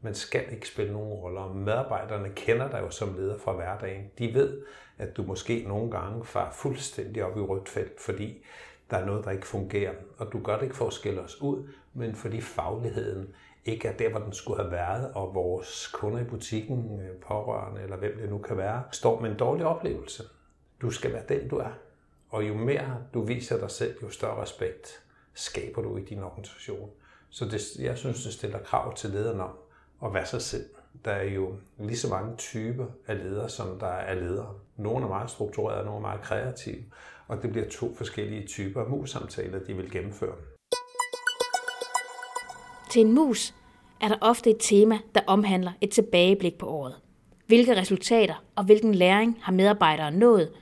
Man 0.00 0.14
skal 0.14 0.44
ikke 0.52 0.68
spille 0.68 0.92
nogen 0.92 1.12
roller. 1.12 1.52
Medarbejderne 1.52 2.28
kender 2.34 2.70
dig 2.70 2.80
jo 2.80 2.90
som 2.90 3.14
leder 3.16 3.38
fra 3.38 3.52
hverdagen. 3.52 4.10
De 4.18 4.34
ved, 4.34 4.62
at 4.98 5.16
du 5.16 5.22
måske 5.22 5.64
nogle 5.68 5.90
gange 5.90 6.24
far 6.24 6.52
fuldstændig 6.52 7.24
op 7.24 7.36
i 7.36 7.40
rødt 7.40 7.68
felt, 7.68 8.00
fordi 8.00 8.44
der 8.90 8.96
er 8.96 9.06
noget, 9.06 9.24
der 9.24 9.30
ikke 9.30 9.46
fungerer. 9.46 9.92
Og 10.18 10.32
du 10.32 10.42
gør 10.42 10.56
det 10.56 10.62
ikke 10.62 10.76
for 10.76 10.86
at 10.86 10.92
skille 10.92 11.20
os 11.20 11.40
ud, 11.40 11.68
men 11.94 12.14
fordi 12.14 12.40
fagligheden 12.40 13.34
ikke 13.66 13.88
er 13.88 13.96
der, 13.96 14.08
hvor 14.08 14.20
den 14.20 14.32
skulle 14.32 14.62
have 14.62 14.72
været, 14.72 15.12
og 15.14 15.34
vores 15.34 15.86
kunder 15.86 16.20
i 16.20 16.24
butikken, 16.24 17.00
øh, 17.00 17.16
pårørende 17.16 17.82
eller 17.82 17.96
hvem 17.96 18.18
det 18.18 18.30
nu 18.30 18.38
kan 18.38 18.56
være, 18.56 18.82
står 18.92 19.20
med 19.20 19.30
en 19.30 19.36
dårlig 19.36 19.66
oplevelse. 19.66 20.22
Du 20.82 20.90
skal 20.90 21.12
være 21.12 21.22
den, 21.28 21.48
du 21.48 21.56
er. 21.56 21.70
Og 22.30 22.48
jo 22.48 22.54
mere 22.54 22.98
du 23.14 23.22
viser 23.22 23.58
dig 23.58 23.70
selv, 23.70 23.96
jo 24.02 24.10
større 24.10 24.42
respekt 24.42 25.02
skaber 25.34 25.82
du 25.82 25.96
i 25.96 26.04
din 26.04 26.22
organisation. 26.22 26.90
Så 27.30 27.44
det, 27.44 27.60
jeg 27.78 27.98
synes, 27.98 28.24
det 28.24 28.32
stiller 28.32 28.58
krav 28.58 28.94
til 28.94 29.10
lederen 29.10 29.40
om 29.40 29.50
at 30.04 30.14
være 30.14 30.26
sig 30.26 30.42
selv. 30.42 30.64
Der 31.04 31.10
er 31.10 31.24
jo 31.24 31.54
lige 31.78 31.96
så 31.96 32.08
mange 32.08 32.36
typer 32.36 32.86
af 33.06 33.18
ledere, 33.18 33.48
som 33.48 33.78
der 33.78 33.86
er 33.86 34.14
ledere. 34.14 34.54
Nogle 34.76 35.04
er 35.04 35.08
meget 35.08 35.30
strukturerede, 35.30 35.84
nogle 35.84 35.98
er 35.98 36.00
meget 36.00 36.20
kreative. 36.20 36.84
Og 37.28 37.42
det 37.42 37.50
bliver 37.50 37.68
to 37.68 37.94
forskellige 37.94 38.46
typer 38.46 38.80
af 38.80 38.90
mus-samtaler, 38.90 39.58
de 39.58 39.74
vil 39.74 39.90
gennemføre. 39.90 40.36
Til 42.96 43.06
en 43.06 43.12
mus 43.12 43.54
er 44.00 44.08
der 44.08 44.16
ofte 44.20 44.50
et 44.50 44.56
tema, 44.60 44.98
der 45.14 45.20
omhandler 45.26 45.72
et 45.80 45.90
tilbageblik 45.90 46.54
på 46.58 46.66
året. 46.66 46.94
Hvilke 47.46 47.76
resultater 47.76 48.44
og 48.54 48.64
hvilken 48.64 48.94
læring 48.94 49.38
har 49.42 49.52
medarbejderen 49.52 50.14
nået, 50.14 50.52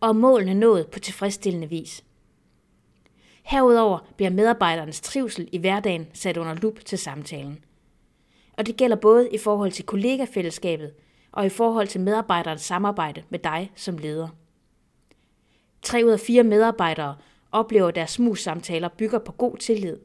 og 0.00 0.16
målene 0.16 0.54
nået 0.54 0.86
på 0.86 0.98
tilfredsstillende 0.98 1.68
vis. 1.68 2.04
Herudover 3.42 3.98
bliver 4.16 4.30
medarbejdernes 4.30 5.00
trivsel 5.00 5.48
i 5.52 5.58
hverdagen 5.58 6.06
sat 6.12 6.36
under 6.36 6.54
lup 6.54 6.84
til 6.84 6.98
samtalen. 6.98 7.64
Og 8.58 8.66
det 8.66 8.76
gælder 8.76 8.96
både 8.96 9.28
i 9.30 9.38
forhold 9.38 9.72
til 9.72 9.84
kollegafællesskabet 9.84 10.92
og 11.32 11.46
i 11.46 11.48
forhold 11.48 11.86
til 11.86 12.00
medarbejderens 12.00 12.62
samarbejde 12.62 13.22
med 13.30 13.38
dig 13.38 13.72
som 13.74 13.98
leder. 13.98 14.28
Tre 15.82 16.02
ud 16.04 16.10
af 16.10 16.20
fire 16.20 16.42
medarbejdere 16.42 17.16
oplever, 17.52 17.88
at 17.88 17.94
deres 17.94 18.18
mus-samtaler 18.18 18.88
bygger 18.88 19.18
på 19.18 19.32
god 19.32 19.56
tillid. 19.56 19.96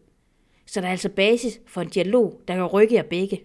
Så 0.65 0.81
der 0.81 0.87
er 0.87 0.91
altså 0.91 1.09
basis 1.09 1.59
for 1.67 1.81
en 1.81 1.89
dialog, 1.89 2.41
der 2.47 2.55
kan 2.55 2.65
rykke 2.65 2.95
jer 2.95 3.03
begge. 3.03 3.43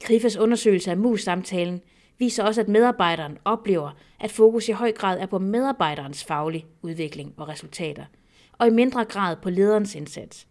Krifas 0.00 0.36
undersøgelse 0.36 0.90
af 0.90 0.96
mus-samtalen 0.96 1.80
viser 2.18 2.44
også, 2.44 2.60
at 2.60 2.68
medarbejderen 2.68 3.38
oplever, 3.44 3.90
at 4.20 4.30
fokus 4.30 4.68
i 4.68 4.72
høj 4.72 4.92
grad 4.92 5.20
er 5.20 5.26
på 5.26 5.38
medarbejderens 5.38 6.24
faglige 6.24 6.66
udvikling 6.82 7.34
og 7.36 7.48
resultater, 7.48 8.04
og 8.52 8.66
i 8.66 8.70
mindre 8.70 9.04
grad 9.04 9.36
på 9.42 9.50
lederens 9.50 9.94
indsats. 9.94 10.46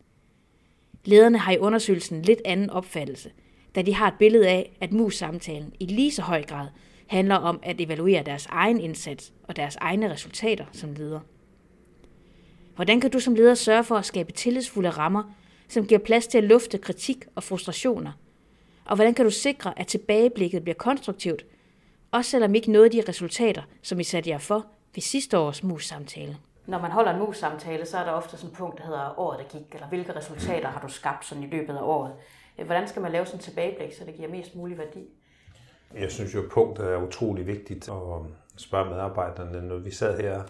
Lederne 1.06 1.38
har 1.38 1.52
i 1.52 1.58
undersøgelsen 1.58 2.22
lidt 2.22 2.42
anden 2.46 2.70
opfattelse, 2.70 3.32
da 3.76 3.82
de 3.82 3.94
har 3.94 4.08
et 4.08 4.18
billede 4.20 4.50
af, 4.50 4.78
at 4.82 4.94
mus-samtalen 4.94 5.74
i 5.80 5.86
lige 5.86 6.12
så 6.12 6.22
høj 6.22 6.44
grad 6.44 6.68
handler 7.08 7.36
om 7.36 7.60
at 7.64 7.82
evaluere 7.82 8.24
deres 8.24 8.46
egen 8.46 8.80
indsats 8.80 9.34
og 9.44 9.56
deres 9.56 9.76
egne 9.76 10.12
resultater 10.12 10.66
som 10.72 10.94
leder. 10.94 11.20
Hvordan 12.76 13.02
kan 13.02 13.12
du 13.12 13.20
som 13.20 13.36
leder 13.36 13.54
sørge 13.54 13.84
for 13.84 13.96
at 13.96 14.06
skabe 14.06 14.32
tillidsfulde 14.32 14.90
rammer, 14.90 15.24
som 15.68 15.88
giver 15.88 16.00
plads 16.00 16.28
til 16.28 16.38
at 16.38 16.44
lufte 16.44 16.78
kritik 16.78 17.26
og 17.36 17.44
frustrationer? 17.44 18.12
Og 18.86 18.96
hvordan 18.96 19.14
kan 19.14 19.26
du 19.26 19.32
sikre, 19.32 19.80
at 19.80 19.88
tilbageblikket 19.88 20.64
bliver 20.64 20.76
konstruktivt, 20.76 21.46
også 22.12 22.32
selvom 22.32 22.56
ikke 22.56 22.72
noget 22.72 22.86
af 22.86 22.92
de 22.92 23.04
resultater, 23.10 23.62
som 23.82 24.00
I 24.00 24.04
satte 24.04 24.30
jer 24.30 24.38
for 24.38 24.66
ved 24.96 25.02
sidste 25.02 25.38
års 25.38 25.64
mus-samtale? 25.64 26.38
Når 26.68 26.80
man 26.80 26.92
holder 26.92 27.14
en 27.14 27.20
mus-samtale, 27.20 27.86
så 27.86 27.98
er 27.98 28.04
der 28.04 28.12
ofte 28.12 28.38
sådan 28.38 28.50
et 28.50 28.58
punkt, 28.58 28.78
der 28.78 28.86
hedder 28.86 29.20
året, 29.20 29.40
der 29.40 29.60
gik, 29.60 29.74
eller 29.74 29.88
hvilke 29.88 30.16
resultater 30.16 30.68
har 30.68 30.82
du 30.82 30.88
skabt 30.88 31.26
sådan 31.26 31.44
i 31.44 31.48
løbet 31.48 31.76
af 31.76 31.82
året. 31.82 32.12
Hvordan 32.66 32.88
skal 32.88 33.02
man 33.02 33.12
lave 33.12 33.26
sådan 33.26 33.40
en 33.40 33.44
tilbageblik, 33.44 33.94
så 33.94 34.06
det 34.06 34.16
giver 34.16 34.30
mest 34.30 34.56
mulig 34.56 34.78
værdi? 34.78 35.04
Jeg 36.00 36.12
synes 36.12 36.36
jo, 36.36 36.44
at 36.44 36.50
punktet 36.50 36.86
er 36.86 36.98
utrolig 36.98 37.48
vigtigt 37.48 37.90
at 37.90 37.96
spørge 38.58 38.90
medarbejderne, 38.90 39.68
når 39.68 39.78
vi 39.78 39.92
sad 39.92 40.22
her 40.22 40.44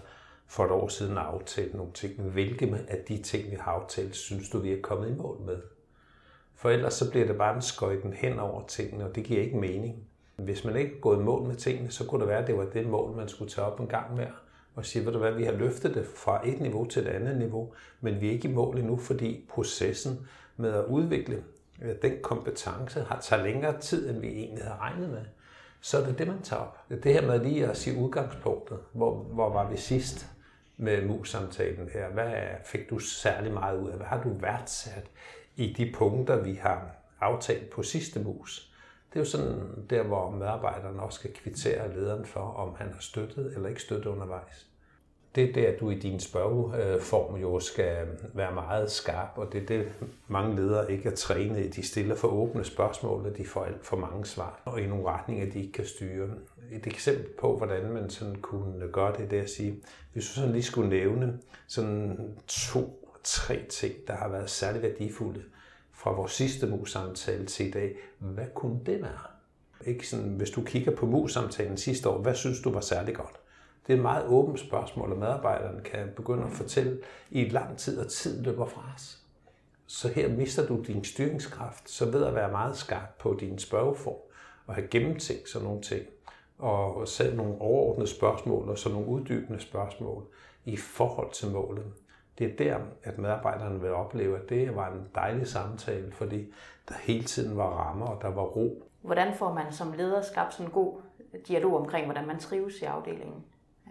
for 0.48 0.66
et 0.66 0.72
år 0.72 0.88
siden 0.88 1.18
har 1.18 1.24
aftalt 1.24 1.74
nogle 1.74 1.92
ting. 1.92 2.22
Hvilke 2.22 2.86
af 2.88 3.04
de 3.08 3.18
ting, 3.18 3.52
vi 3.52 3.56
har 3.60 3.72
aftalt, 3.72 4.16
synes 4.16 4.50
du, 4.50 4.60
vi 4.60 4.74
er 4.74 4.82
kommet 4.82 5.10
i 5.10 5.14
mål 5.14 5.38
med? 5.46 5.58
For 6.56 6.70
ellers 6.70 6.94
så 6.94 7.12
bliver 7.12 7.28
det 7.28 7.38
bare 7.38 7.56
en 7.56 7.62
skøjten 7.62 8.14
hen 8.14 8.40
over 8.40 8.68
tingene, 8.68 9.06
og 9.06 9.16
det 9.16 9.24
giver 9.24 9.42
ikke 9.42 9.58
mening. 9.58 9.96
Hvis 10.36 10.66
man 10.66 10.75
ikke 10.75 10.96
er 10.96 11.00
gået 11.00 11.20
i 11.20 11.24
mål 11.24 11.48
med 11.48 11.56
tingene, 11.56 11.92
så 11.92 12.06
kunne 12.06 12.22
det 12.22 12.28
være, 12.28 12.42
at 12.42 12.48
det 12.48 12.58
var 12.58 12.66
det 12.66 12.88
mål, 12.88 13.16
man 13.16 13.30
skulle 13.30 13.52
tage 13.52 13.68
op 13.68 13.80
en 13.80 13.88
gang 13.88 14.16
med 14.16 14.28
og 14.75 14.86
sige, 14.86 15.06
ved 15.06 15.14
du 15.14 15.20
hvad, 15.20 15.32
vi 15.32 15.44
har 15.44 15.52
løftet 15.52 15.96
det 15.96 16.06
fra 16.06 16.48
et 16.48 16.62
niveau 16.62 16.86
til 16.86 17.02
et 17.02 17.08
andet 17.08 17.38
niveau, 17.38 17.74
men 18.02 18.22
vi 18.22 18.28
er 18.28 18.32
ikke 18.32 18.48
i 18.48 18.54
mål 18.54 18.78
endnu, 18.78 18.98
fordi 18.98 19.46
processen 19.50 20.28
med 20.58 20.74
at 20.74 20.86
udvikle 20.86 21.44
den 22.02 22.14
kompetence 22.22 23.02
har 23.02 23.20
taget 23.22 23.44
længere 23.44 23.80
tid, 23.80 24.10
end 24.10 24.20
vi 24.20 24.28
egentlig 24.28 24.64
havde 24.64 24.80
regnet 24.80 25.10
med. 25.10 25.22
Så 25.82 26.02
er 26.02 26.06
det 26.06 26.18
det, 26.18 26.28
man 26.28 26.42
tager 26.42 26.62
op. 26.62 26.78
Det 26.90 27.14
her 27.14 27.28
med 27.28 27.44
lige 27.44 27.68
at 27.68 27.78
sige 27.78 27.98
udgangspunktet. 27.98 28.78
Hvor, 28.94 29.16
hvor 29.16 29.50
var 29.50 29.70
vi 29.70 29.78
sidst 29.78 30.28
med 30.77 31.05
mus-samtalen 31.05 31.89
her? 31.89 32.10
Hvad 32.10 32.41
fik 32.65 32.89
du 32.89 33.00
særlig 33.00 33.53
meget 33.53 33.79
ud 33.79 33.89
af? 33.89 33.96
Hvad 33.98 34.08
har 34.08 34.24
du 34.24 34.29
værdsat 34.29 35.10
i 35.55 35.74
de 35.74 35.91
punkter, 35.96 36.44
vi 36.44 36.53
har 36.53 36.96
aftalt 37.22 37.70
på 37.70 37.84
sidste 37.84 38.20
mus? 38.20 38.72
Det 39.10 39.15
er 39.15 39.24
jo 39.24 39.29
sådan 39.29 39.86
der, 39.89 40.03
hvor 40.03 40.29
medarbejderne 40.29 41.01
også 41.01 41.20
skal 41.20 41.34
kvittere 41.34 41.96
lederen 41.96 42.25
for, 42.25 42.39
om 42.39 42.75
han 42.77 42.88
har 42.94 43.00
støttet 43.00 43.55
eller 43.55 43.70
ikke 43.70 43.82
støttet 43.82 44.05
undervejs 44.05 44.67
det 45.36 45.50
er 45.50 45.54
der, 45.54 45.77
du 45.77 45.89
i 45.89 46.00
din 46.00 46.20
spørgeform 46.20 47.36
jo 47.36 47.60
skal 47.60 48.08
være 48.34 48.54
meget 48.54 48.92
skarp, 48.92 49.30
og 49.36 49.54
det 49.54 49.62
er 49.62 49.65
det, 49.65 49.88
mange 50.27 50.56
ledere 50.56 50.92
ikke 50.92 51.10
er 51.10 51.15
trænet 51.15 51.65
i. 51.65 51.70
De 51.70 51.88
stiller 51.88 52.15
for 52.15 52.27
åbne 52.27 52.63
spørgsmål, 52.63 53.25
og 53.25 53.38
de 53.38 53.46
får 53.46 53.63
alt 53.63 53.86
for 53.86 53.98
mange 53.98 54.25
svar, 54.25 54.62
og 54.65 54.82
i 54.82 54.88
nogle 54.88 55.06
retninger, 55.06 55.51
de 55.51 55.60
ikke 55.60 55.72
kan 55.72 55.86
styre. 55.86 56.27
Et 56.72 56.88
eksempel 56.88 57.27
på, 57.39 57.58
hvordan 57.58 57.92
man 57.92 58.10
sådan 58.10 58.36
kunne 58.36 58.88
gøre 58.92 59.18
det, 59.18 59.32
det 59.32 59.39
er 59.39 59.44
at 59.44 59.50
sige, 59.50 59.84
hvis 60.13 60.27
du 60.27 60.34
sådan 60.34 60.51
lige 60.51 60.63
skulle 60.63 60.89
nævne 60.89 61.39
sådan 61.68 62.36
to, 62.48 63.10
tre 63.24 63.65
ting, 63.70 63.94
der 64.08 64.13
har 64.13 64.30
været 64.30 64.50
særlig 64.50 64.82
værdifulde 64.82 65.44
fra 65.94 66.12
vores 66.12 66.32
sidste 66.32 66.68
mus-samtale 66.68 67.46
til 67.46 67.68
i 67.68 67.72
dag, 67.72 67.96
hvad 68.20 68.46
kunne 68.56 68.80
det 68.86 69.01
være? 69.01 69.20
Ikke 69.86 70.08
sådan, 70.08 70.30
hvis 70.30 70.50
du 70.50 70.62
kigger 70.62 70.96
på 70.96 71.06
mus-samtalen 71.06 71.77
sidste 71.77 72.10
år, 72.10 72.18
hvad 72.18 72.36
synes 72.36 72.62
du 72.62 72.72
var 72.72 72.82
særlig 72.82 73.15
godt? 73.15 73.39
Det 73.88 73.94
er 73.94 73.98
et 73.98 74.01
meget 74.01 74.25
åbent 74.27 74.60
spørgsmål, 74.60 75.12
og 75.12 75.18
medarbejderne 75.18 75.82
kan 75.82 76.12
begynde 76.15 76.44
at 76.44 76.51
fortælle 76.51 77.00
i 77.32 77.50
lang 77.50 77.77
tid, 77.77 78.00
og 78.00 78.08
tiden 78.08 78.46
løber 78.46 78.65
fra 78.65 78.82
os. 78.96 79.22
Så 79.88 80.08
her 80.08 80.30
mister 80.30 80.68
du 80.68 80.82
din 80.88 81.04
styringskraft, 81.04 81.89
så 81.89 82.12
ved 82.12 82.25
at 82.25 82.36
være 82.36 82.51
meget 82.51 82.77
skarp 82.77 83.18
på 83.20 83.38
din 83.39 83.60
spørgeform, 83.60 84.15
og 84.68 84.75
have 84.75 84.88
gennemtænkt 84.88 85.50
sådan 85.50 85.68
nogle 85.68 85.82
ting, 85.82 86.06
og 86.60 87.08
selv 87.08 87.38
nogle 87.38 87.62
overordnede 87.62 88.10
spørgsmål, 88.10 88.70
og 88.70 88.77
så 88.77 88.89
nogle 88.89 89.08
uddybende 89.08 89.60
spørgsmål 89.60 90.24
i 90.65 90.77
forhold 90.77 91.32
til 91.32 91.51
målet. 91.51 91.86
Det 92.38 92.51
er 92.51 92.56
der, 92.58 92.77
at 93.04 93.18
medarbejderne 93.18 93.82
vil 93.82 93.92
opleve, 93.92 94.39
at 94.39 94.50
det 94.50 94.75
var 94.75 94.92
en 94.92 95.08
dejlig 95.15 95.48
samtale, 95.48 96.12
fordi 96.12 96.54
der 96.89 96.96
hele 97.01 97.24
tiden 97.24 97.58
var 97.58 97.70
rammer, 97.70 98.06
og 98.06 98.22
der 98.22 98.27
var 98.27 98.42
ro. 98.42 98.84
Hvordan 99.01 99.34
får 99.34 99.54
man 99.54 99.72
som 99.72 99.94
leder 99.94 100.22
skabt 100.22 100.54
sådan 100.54 100.65
en 100.65 100.72
god 100.72 100.94
dialog 101.48 101.75
omkring, 101.75 102.06
hvordan 102.06 102.27
man 102.27 102.39
trives 102.39 102.82
i 102.82 102.84
afdelingen? 102.84 103.44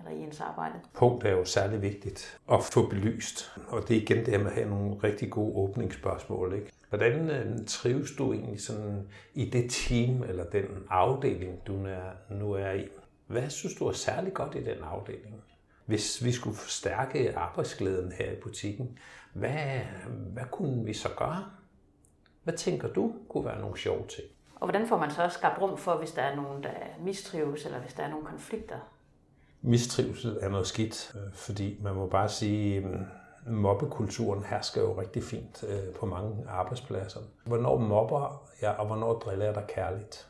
Eller 0.06 0.20
i 0.20 0.22
ens 0.22 0.40
arbejde. 0.40 0.74
Punkt 0.94 1.24
er 1.24 1.30
jo 1.30 1.44
særlig 1.44 1.82
vigtigt 1.82 2.40
at 2.52 2.64
få 2.64 2.88
belyst, 2.88 3.52
og 3.68 3.88
det 3.88 3.96
er 3.96 4.00
igen 4.00 4.26
det 4.26 4.40
med 4.40 4.46
at 4.46 4.52
have 4.52 4.68
nogle 4.68 4.96
rigtig 5.04 5.30
gode 5.30 5.56
åbningsspørgsmål. 5.56 6.54
Ikke? 6.54 6.72
Hvordan 6.88 7.30
øh, 7.30 7.66
trives 7.66 8.10
du 8.18 8.32
egentlig 8.32 8.60
sådan 8.60 9.08
i 9.34 9.50
det 9.50 9.70
team 9.70 10.22
eller 10.22 10.44
den 10.44 10.64
afdeling, 10.90 11.66
du 11.66 11.86
nu 12.30 12.52
er 12.52 12.72
i? 12.72 12.88
Hvad 13.26 13.50
synes 13.50 13.74
du 13.74 13.86
er 13.86 13.92
særlig 13.92 14.34
godt 14.34 14.54
i 14.54 14.64
den 14.64 14.82
afdeling? 14.82 15.42
Hvis 15.86 16.24
vi 16.24 16.32
skulle 16.32 16.56
forstærke 16.56 17.36
arbejdsglæden 17.36 18.12
her 18.12 18.32
i 18.32 18.36
butikken, 18.42 18.98
hvad, 19.32 19.80
hvad 20.32 20.44
kunne 20.50 20.84
vi 20.84 20.92
så 20.92 21.08
gøre? 21.16 21.44
Hvad 22.42 22.54
tænker 22.54 22.88
du 22.88 23.14
kunne 23.28 23.44
være 23.44 23.60
nogle 23.60 23.78
sjove 23.78 24.06
ting? 24.06 24.28
Og 24.54 24.70
hvordan 24.70 24.88
får 24.88 24.98
man 24.98 25.10
så 25.10 25.22
også 25.22 25.38
skabt 25.38 25.60
rum 25.60 25.78
for, 25.78 25.96
hvis 25.96 26.12
der 26.12 26.22
er 26.22 26.36
nogen, 26.36 26.62
der 26.62 26.70
mistrives, 27.00 27.64
eller 27.64 27.78
hvis 27.78 27.94
der 27.94 28.02
er 28.02 28.10
nogle 28.10 28.26
konflikter? 28.26 28.78
Mistrivsel 29.64 30.38
er 30.40 30.48
noget 30.48 30.66
skidt, 30.66 31.12
øh, 31.14 31.32
fordi 31.32 31.78
man 31.82 31.94
må 31.94 32.06
bare 32.06 32.28
sige, 32.28 32.80
mm, 32.80 33.06
mobbekulturen 33.54 34.44
hersker 34.44 34.80
jo 34.80 35.00
rigtig 35.00 35.22
fint 35.22 35.64
øh, 35.68 35.94
på 36.00 36.06
mange 36.06 36.36
arbejdspladser. 36.48 37.20
Hvornår 37.44 37.78
mobber 37.78 38.50
jeg, 38.62 38.74
og 38.78 38.86
hvornår 38.86 39.12
driller 39.12 39.44
jeg 39.44 39.54
dig 39.54 39.64
kærligt? 39.68 40.28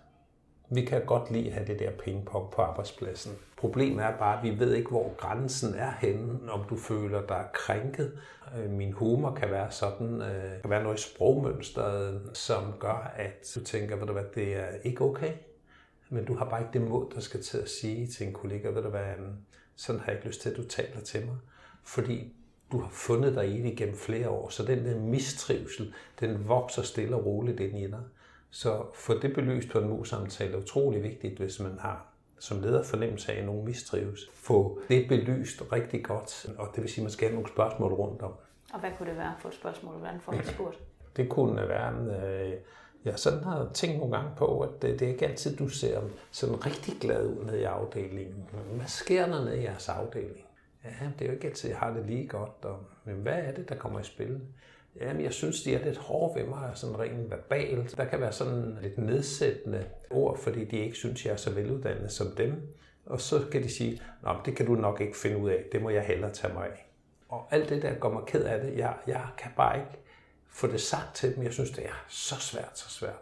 Vi 0.71 0.85
kan 0.85 1.05
godt 1.07 1.31
lide 1.31 1.47
at 1.47 1.55
have 1.55 1.67
det 1.67 1.79
der 1.79 1.91
pingpong 1.91 2.50
på 2.50 2.62
arbejdspladsen. 2.62 3.33
Problemet 3.57 4.05
er 4.05 4.19
bare, 4.19 4.38
at 4.38 4.45
vi 4.45 4.59
ved 4.59 4.75
ikke, 4.75 4.91
hvor 4.91 5.14
grænsen 5.17 5.75
er 5.75 5.93
henne, 5.99 6.53
om 6.53 6.61
du 6.71 6.76
føler 6.76 7.26
dig 7.26 7.45
krænket. 7.55 8.12
Øh, 8.59 8.71
min 8.71 8.93
humor 8.93 9.35
kan 9.35 9.50
være 9.50 9.71
sådan, 9.71 10.23
kan 10.61 10.71
være 10.71 10.83
noget 10.83 10.99
i 10.99 11.03
sprogmønstret, 11.03 12.31
som 12.33 12.75
gør, 12.79 13.12
at 13.17 13.53
du 13.55 13.64
tænker, 13.64 13.97
ved 13.97 14.07
du 14.07 14.12
hvad, 14.12 14.25
det 14.35 14.57
er 14.57 14.67
ikke 14.85 15.03
okay 15.05 15.33
men 16.08 16.25
du 16.25 16.34
har 16.34 16.50
bare 16.50 16.61
ikke 16.61 16.73
det 16.73 16.88
mod, 16.88 17.12
der 17.14 17.20
skal 17.20 17.42
til 17.42 17.58
at 17.58 17.68
sige 17.68 18.06
til 18.06 18.26
en 18.26 18.32
kollega, 18.32 18.68
ved 18.68 18.82
du 18.82 18.88
hvad, 18.88 19.04
sådan 19.76 20.00
har 20.00 20.06
jeg 20.06 20.16
ikke 20.16 20.28
lyst 20.28 20.40
til, 20.40 20.50
at 20.50 20.56
du 20.56 20.64
taler 20.64 21.00
til 21.00 21.26
mig. 21.26 21.37
Fordi 21.82 22.32
du 22.73 22.80
har 22.80 22.88
fundet 22.88 23.34
dig 23.34 23.49
i 23.49 23.62
det 23.62 23.73
igennem 23.73 23.96
flere 23.96 24.28
år, 24.28 24.49
så 24.49 24.64
den 24.64 24.84
der 24.84 25.00
mistrivsel, 25.00 25.94
den 26.20 26.49
vokser 26.49 26.82
stille 26.82 27.16
og 27.16 27.26
roligt 27.26 27.61
ind 27.61 27.78
i 27.78 27.87
dig. 27.87 28.02
Så 28.50 28.87
få 28.94 29.18
det 29.18 29.34
belyst 29.34 29.68
på 29.68 29.78
en 29.78 29.88
mus-samtale 29.88 30.52
er 30.52 30.58
utrolig 30.58 31.02
vigtigt, 31.02 31.38
hvis 31.38 31.61
man 31.61 31.78
har 31.78 32.14
som 32.44 32.61
leder 32.61 32.82
fornemmelse 32.82 33.32
af, 33.32 33.38
at 33.38 33.46
nogen 33.46 33.64
mistrives. 33.64 34.30
Få 34.34 34.80
det 34.88 35.08
belyst 35.08 35.62
rigtig 35.73 36.04
godt, 36.04 36.46
og 36.58 36.68
det 36.75 36.82
vil 36.82 36.90
sige, 36.90 37.02
at 37.02 37.04
man 37.04 37.11
skal 37.11 37.28
have 37.28 37.34
nogle 37.34 37.49
spørgsmål 37.49 37.92
rundt 37.92 38.23
om. 38.23 38.32
Og 38.73 38.80
hvad 38.80 38.90
kunne 38.99 39.08
det 39.08 39.18
være 39.18 39.34
for 39.38 39.49
et 39.49 39.54
spørgsmål? 39.54 39.94
Hvordan 39.94 40.20
får 40.20 40.32
man 40.32 40.44
spurgt? 40.44 40.78
Det 41.16 41.28
kunne 41.28 41.68
være, 41.68 41.92
øh, 41.92 42.52
Ja, 43.04 43.16
sådan 43.16 43.44
har 43.44 43.58
jeg 43.58 43.66
tænkt 43.75 43.99
nogle 43.99 44.16
gange 44.16 44.30
på, 44.37 44.61
at 44.61 44.82
det, 44.82 45.00
det 45.00 45.08
er 45.08 45.12
ikke 45.12 45.26
altid, 45.26 45.56
du 45.56 45.68
ser 45.68 46.00
sådan 46.30 46.66
rigtig 46.66 46.94
glad 47.00 47.26
ud 47.26 47.44
nede 47.44 47.61
i 47.61 47.64
afdelingen. 47.64 48.49
Hvad 48.73 48.87
sker 48.87 49.26
der 49.26 49.44
nede 49.44 49.61
i 49.61 49.64
jeres 49.64 49.88
afdeling? 49.88 50.46
Ja, 50.84 50.90
det 51.18 51.25
er 51.25 51.26
jo 51.26 51.32
ikke 51.32 51.46
altid, 51.46 51.68
jeg 51.68 51.78
har 51.78 51.92
det 51.94 52.06
lige 52.06 52.28
godt. 52.28 52.64
Og, 52.64 52.78
men 53.04 53.14
hvad 53.14 53.34
er 53.34 53.52
det, 53.52 53.68
der 53.68 53.75
kommer 53.75 54.00
i 54.00 54.04
spil? 54.04 54.40
Jamen, 55.00 55.23
jeg 55.23 55.32
synes, 55.32 55.62
de 55.62 55.75
er 55.75 55.84
lidt 55.84 55.99
hårde 55.99 56.40
ved 56.40 56.49
mig, 56.49 56.70
sådan 56.75 56.99
rent 56.99 57.30
verbalt. 57.30 57.96
Der 57.96 58.04
kan 58.04 58.20
være 58.20 58.32
sådan 58.32 58.78
lidt 58.82 58.99
nedsættende 58.99 59.84
ord, 60.11 60.38
fordi 60.38 60.64
de 60.64 60.78
ikke 60.78 60.96
synes, 60.96 61.26
jeg 61.26 61.32
er 61.32 61.37
så 61.37 61.50
veluddannet 61.50 62.12
som 62.12 62.26
dem. 62.37 62.76
Og 63.06 63.20
så 63.20 63.44
kan 63.52 63.62
de 63.62 63.68
sige, 63.68 64.02
Nå, 64.23 64.30
det 64.44 64.56
kan 64.56 64.66
du 64.66 64.75
nok 64.75 65.00
ikke 65.00 65.16
finde 65.16 65.38
ud 65.38 65.50
af, 65.50 65.64
det 65.73 65.82
må 65.82 65.90
jeg 65.90 66.02
hellere 66.02 66.32
tage 66.32 66.54
mig 66.54 66.64
af. 66.64 66.90
Og 67.28 67.46
alt 67.50 67.68
det 67.68 67.82
der 67.82 67.94
går 67.94 68.12
mig 68.12 68.23
ked 68.26 68.44
af 68.44 68.61
det. 68.61 68.78
Jeg, 68.78 68.94
jeg 69.06 69.26
kan 69.38 69.50
bare 69.56 69.78
ikke 69.78 70.03
få 70.54 70.66
det 70.66 70.80
sagt 70.80 71.14
til 71.14 71.37
dem. 71.37 71.44
Jeg 71.44 71.52
synes, 71.52 71.70
det 71.70 71.87
er 71.87 72.04
så 72.08 72.34
svært, 72.40 72.78
så 72.78 72.90
svært. 72.90 73.18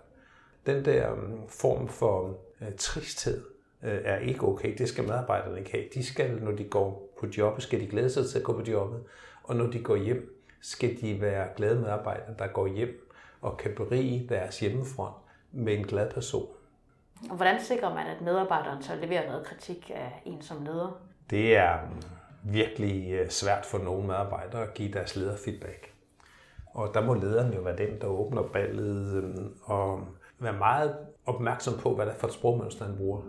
Den 0.66 0.84
der 0.84 1.12
um, 1.12 1.48
form 1.48 1.88
for 1.88 2.38
uh, 2.60 2.66
tristhed 2.78 3.44
uh, 3.82 3.88
er 3.88 4.18
ikke 4.18 4.42
okay. 4.42 4.78
Det 4.78 4.88
skal 4.88 5.04
medarbejderne 5.04 5.58
ikke 5.58 5.70
have. 5.70 5.84
De 5.94 6.06
skal, 6.06 6.42
når 6.42 6.52
de 6.52 6.64
går 6.64 7.14
på 7.20 7.26
jobbet, 7.38 7.62
skal 7.62 7.80
de 7.80 7.86
glæde 7.86 8.10
sig 8.10 8.30
til 8.30 8.38
at 8.38 8.44
gå 8.44 8.52
på 8.52 8.70
jobbet. 8.70 9.04
Og 9.42 9.56
når 9.56 9.66
de 9.66 9.82
går 9.82 9.96
hjem, 9.96 10.42
skal 10.60 11.00
de 11.00 11.20
være 11.20 11.48
glade 11.56 11.80
medarbejdere, 11.80 12.34
der 12.38 12.46
går 12.46 12.66
hjem 12.66 13.10
og 13.40 13.58
kan 13.58 13.74
berige 13.76 14.28
deres 14.28 14.60
hjemmefront 14.60 15.14
med 15.52 15.74
en 15.74 15.86
glad 15.86 16.12
person. 16.12 16.48
Og 17.30 17.36
hvordan 17.36 17.60
sikrer 17.60 17.94
man, 17.94 18.06
at 18.06 18.20
medarbejderen 18.20 18.82
så 18.82 18.94
leverer 18.94 19.30
noget 19.30 19.46
kritik 19.46 19.90
af 19.94 20.22
en 20.24 20.42
som 20.42 20.64
leder? 20.64 21.02
Det 21.30 21.56
er 21.56 21.78
um, 21.82 22.02
virkelig 22.42 23.22
uh, 23.22 23.28
svært 23.28 23.66
for 23.66 23.78
nogle 23.78 24.06
medarbejdere 24.06 24.62
at 24.62 24.74
give 24.74 24.92
deres 24.92 25.16
leder 25.16 25.36
feedback. 25.36 25.91
Og 26.74 26.94
der 26.94 27.04
må 27.04 27.14
lederen 27.14 27.54
jo 27.54 27.60
være 27.60 27.76
den, 27.76 28.00
der 28.00 28.06
åbner 28.06 28.42
ballet 28.42 29.16
øhm, 29.16 29.54
og 29.62 30.00
være 30.38 30.58
meget 30.58 30.96
opmærksom 31.26 31.78
på, 31.78 31.94
hvad 31.94 32.06
der 32.06 32.12
er 32.12 32.16
for 32.16 32.26
et 32.26 32.32
sprogmønster, 32.32 32.84
han 32.84 32.96
bruger. 32.96 33.22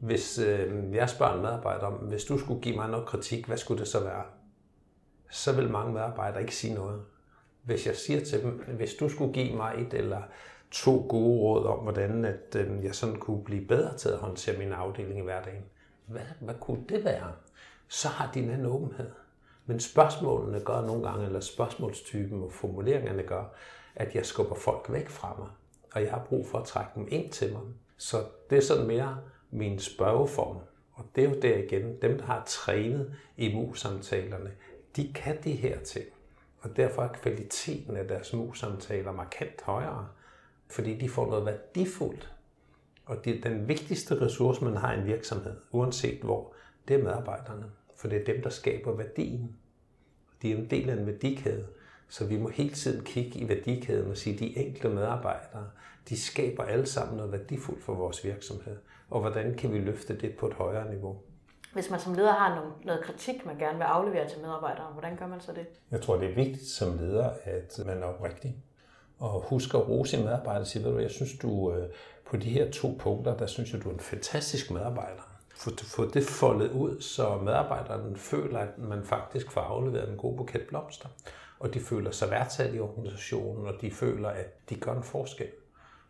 Hvis 0.00 0.38
øh, 0.38 0.94
jeg 0.94 1.10
spørger 1.10 1.34
en 1.34 1.42
medarbejder 1.42 1.86
om, 1.86 1.92
hvis 1.92 2.24
du 2.24 2.38
skulle 2.38 2.60
give 2.60 2.76
mig 2.76 2.88
noget 2.88 3.06
kritik, 3.06 3.46
hvad 3.46 3.56
skulle 3.56 3.80
det 3.80 3.88
så 3.88 4.04
være? 4.04 4.22
Så 5.30 5.52
vil 5.52 5.70
mange 5.70 5.92
medarbejdere 5.92 6.40
ikke 6.40 6.56
sige 6.56 6.74
noget. 6.74 7.02
Hvis 7.62 7.86
jeg 7.86 7.96
siger 7.96 8.24
til 8.24 8.42
dem, 8.42 8.64
hvis 8.76 8.94
du 8.94 9.08
skulle 9.08 9.32
give 9.32 9.56
mig 9.56 9.74
et 9.78 9.94
eller 9.94 10.22
to 10.70 11.06
gode 11.08 11.40
råd 11.40 11.64
om, 11.64 11.78
hvordan 11.78 12.24
at, 12.24 12.56
øh, 12.56 12.84
jeg 12.84 12.94
sådan 12.94 13.16
kunne 13.16 13.44
blive 13.44 13.66
bedre 13.66 13.96
til 13.96 14.08
at 14.08 14.18
håndtere 14.18 14.58
min 14.58 14.72
afdeling 14.72 15.18
i 15.18 15.22
hverdagen, 15.22 15.64
hvad, 16.06 16.22
hvad 16.40 16.54
kunne 16.60 16.84
det 16.88 17.04
være? 17.04 17.32
Så 17.88 18.08
har 18.08 18.30
de 18.34 18.40
en 18.40 18.66
åbenhed. 18.66 19.10
Men 19.70 19.80
spørgsmålene 19.80 20.60
gør 20.60 20.80
nogle 20.80 21.08
gange, 21.08 21.26
eller 21.26 21.40
spørgsmålstypen 21.40 22.42
og 22.42 22.52
formuleringerne 22.52 23.22
gør, 23.22 23.44
at 23.94 24.14
jeg 24.14 24.26
skubber 24.26 24.54
folk 24.54 24.92
væk 24.92 25.08
fra 25.08 25.34
mig. 25.38 25.48
Og 25.94 26.02
jeg 26.02 26.10
har 26.10 26.24
brug 26.28 26.46
for 26.46 26.58
at 26.58 26.66
trække 26.66 26.90
dem 26.94 27.06
ind 27.10 27.30
til 27.30 27.52
mig. 27.52 27.62
Så 27.96 28.16
det 28.50 28.58
er 28.58 28.62
sådan 28.62 28.86
mere 28.86 29.18
min 29.50 29.78
spørgeform. 29.78 30.56
Og 30.92 31.04
det 31.16 31.24
er 31.24 31.28
jo 31.28 31.40
der 31.42 31.56
igen, 31.56 31.96
dem 32.02 32.18
der 32.18 32.24
har 32.24 32.42
trænet 32.46 33.14
i 33.36 33.54
mus-samtalerne, 33.54 34.52
de 34.96 35.12
kan 35.12 35.38
de 35.44 35.52
her 35.52 35.80
ting. 35.80 36.06
Og 36.60 36.76
derfor 36.76 37.02
er 37.02 37.08
kvaliteten 37.08 37.96
af 37.96 38.08
deres 38.08 38.32
mus-samtaler 38.32 39.12
markant 39.12 39.62
højere, 39.62 40.08
fordi 40.68 40.98
de 40.98 41.08
får 41.08 41.26
noget 41.26 41.46
værdifuldt. 41.46 42.32
Og 43.06 43.24
det 43.24 43.36
er 43.36 43.48
den 43.50 43.68
vigtigste 43.68 44.20
ressource, 44.20 44.64
man 44.64 44.76
har 44.76 44.92
i 44.92 44.98
en 44.98 45.06
virksomhed, 45.06 45.56
uanset 45.70 46.20
hvor, 46.20 46.54
det 46.88 46.96
er 46.96 47.02
medarbejderne. 47.02 47.64
For 48.00 48.08
det 48.08 48.20
er 48.20 48.24
dem, 48.24 48.42
der 48.42 48.50
skaber 48.50 48.96
værdien. 48.96 49.56
De 50.42 50.52
er 50.52 50.56
en 50.56 50.70
del 50.70 50.90
af 50.90 50.94
en 50.94 51.06
værdikæde. 51.06 51.66
Så 52.08 52.26
vi 52.26 52.36
må 52.36 52.48
hele 52.48 52.70
tiden 52.70 53.04
kigge 53.04 53.38
i 53.38 53.48
værdikæden 53.48 54.10
og 54.10 54.16
sige, 54.16 54.34
at 54.34 54.40
de 54.40 54.58
enkelte 54.58 54.88
medarbejdere, 54.88 55.70
de 56.08 56.20
skaber 56.20 56.62
alle 56.62 56.86
sammen 56.86 57.16
noget 57.16 57.32
værdifuldt 57.32 57.82
for 57.82 57.94
vores 57.94 58.24
virksomhed. 58.24 58.76
Og 59.10 59.20
hvordan 59.20 59.54
kan 59.54 59.72
vi 59.72 59.78
løfte 59.78 60.18
det 60.18 60.36
på 60.36 60.46
et 60.46 60.54
højere 60.54 60.90
niveau? 60.90 61.20
Hvis 61.72 61.90
man 61.90 62.00
som 62.00 62.14
leder 62.14 62.32
har 62.32 62.54
noget, 62.54 62.72
noget 62.84 63.04
kritik, 63.04 63.46
man 63.46 63.58
gerne 63.58 63.76
vil 63.76 63.84
aflevere 63.84 64.28
til 64.28 64.40
medarbejdere, 64.40 64.86
hvordan 64.92 65.16
gør 65.16 65.26
man 65.26 65.40
så 65.40 65.52
det? 65.52 65.66
Jeg 65.90 66.00
tror, 66.00 66.16
det 66.16 66.30
er 66.30 66.34
vigtigt 66.34 66.66
som 66.66 66.98
leder, 66.98 67.30
at 67.44 67.80
man 67.86 68.02
er 68.02 68.06
oprigtig. 68.06 68.56
Og 69.18 69.40
husk 69.40 69.74
at 69.74 69.88
rose 69.88 70.16
en 70.16 70.24
medarbejder 70.24 70.60
og 70.60 70.66
sige, 70.66 70.84
ved 70.84 70.92
du, 70.92 70.98
jeg 70.98 71.10
synes, 71.10 71.38
du 71.42 71.72
øh, 71.74 71.88
på 72.26 72.36
de 72.36 72.50
her 72.50 72.70
to 72.70 72.96
punkter, 72.98 73.36
der 73.36 73.46
synes 73.46 73.72
jeg, 73.72 73.82
du 73.82 73.88
er 73.88 73.94
en 73.94 74.00
fantastisk 74.00 74.70
medarbejder. 74.70 75.29
Få, 75.60 75.70
få 75.84 76.06
det 76.06 76.24
foldet 76.24 76.70
ud, 76.70 77.00
så 77.00 77.36
medarbejderne 77.36 78.16
føler, 78.16 78.58
at 78.58 78.78
man 78.78 79.04
faktisk 79.04 79.50
får 79.50 79.60
afleveret 79.60 80.08
en 80.10 80.16
god 80.16 80.36
buket 80.36 80.62
blomster. 80.68 81.08
Og 81.58 81.74
de 81.74 81.80
føler 81.80 82.10
sig 82.10 82.30
værdsat 82.30 82.74
i 82.74 82.80
organisationen, 82.80 83.66
og 83.66 83.74
de 83.80 83.90
føler, 83.90 84.28
at 84.28 84.70
de 84.70 84.74
gør 84.74 84.94
en 84.94 85.02
forskel. 85.02 85.48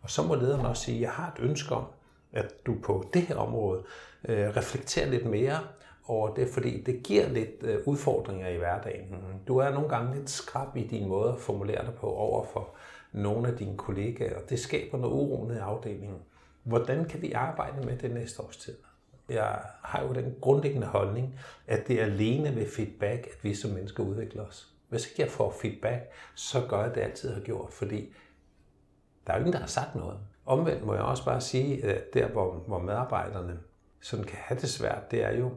Og 0.02 0.10
så 0.10 0.22
må 0.22 0.34
lederen 0.34 0.66
også 0.66 0.82
sige, 0.82 0.96
at 0.96 1.02
jeg 1.02 1.10
har 1.10 1.32
et 1.36 1.42
ønske 1.42 1.74
om, 1.74 1.84
at 2.32 2.66
du 2.66 2.76
på 2.82 3.04
det 3.14 3.22
her 3.22 3.36
område 3.36 3.82
øh, 4.28 4.56
reflekterer 4.56 5.10
lidt 5.10 5.26
mere 5.26 5.58
over 6.06 6.34
det, 6.34 6.48
fordi 6.48 6.82
det 6.82 7.02
giver 7.02 7.28
lidt 7.28 7.62
øh, 7.62 7.78
udfordringer 7.86 8.48
i 8.48 8.56
hverdagen. 8.56 9.14
Du 9.48 9.58
er 9.58 9.70
nogle 9.70 9.88
gange 9.88 10.16
lidt 10.16 10.30
skrab 10.30 10.76
i 10.76 10.86
din 10.86 11.08
måde 11.08 11.32
at 11.32 11.38
formulere 11.38 11.86
dig 11.86 11.94
på 11.94 12.06
over 12.06 12.44
for 12.44 12.68
nogle 13.12 13.48
af 13.48 13.56
dine 13.56 13.76
kollegaer, 13.76 14.42
og 14.42 14.50
det 14.50 14.58
skaber 14.58 14.98
noget 14.98 15.14
uro 15.14 15.50
i 15.52 15.56
afdelingen. 15.56 16.18
Hvordan 16.62 17.04
kan 17.04 17.22
vi 17.22 17.32
arbejde 17.32 17.86
med 17.86 17.98
det 17.98 18.10
næste 18.10 18.42
års 18.42 18.56
tid? 18.56 18.76
Jeg 19.30 19.62
har 19.82 20.02
jo 20.02 20.12
den 20.12 20.34
grundlæggende 20.40 20.86
holdning, 20.86 21.38
at 21.66 21.88
det 21.88 22.00
er 22.00 22.04
alene 22.04 22.56
ved 22.56 22.66
feedback, 22.66 23.26
at 23.26 23.44
vi 23.44 23.54
som 23.54 23.70
mennesker 23.70 24.04
udvikler 24.04 24.42
os. 24.42 24.72
Hvis 24.88 25.06
ikke 25.06 25.22
jeg 25.22 25.30
får 25.30 25.56
feedback, 25.62 26.10
så 26.34 26.66
gør 26.68 26.82
jeg 26.82 26.94
det 26.94 27.00
altid 27.00 27.34
har 27.34 27.40
gjort, 27.40 27.72
fordi 27.72 28.14
der 29.26 29.32
er 29.32 29.36
jo 29.36 29.40
ingen, 29.40 29.52
der 29.52 29.58
har 29.58 29.66
sagt 29.66 29.94
noget. 29.94 30.18
Omvendt 30.46 30.86
må 30.86 30.94
jeg 30.94 31.02
også 31.02 31.24
bare 31.24 31.40
sige, 31.40 31.84
at 31.84 32.14
der 32.14 32.28
hvor, 32.28 32.52
hvor 32.52 32.78
medarbejderne 32.78 33.58
sådan 34.00 34.24
kan 34.24 34.38
have 34.40 34.60
det 34.60 34.68
svært, 34.68 35.10
det 35.10 35.24
er 35.24 35.36
jo 35.36 35.50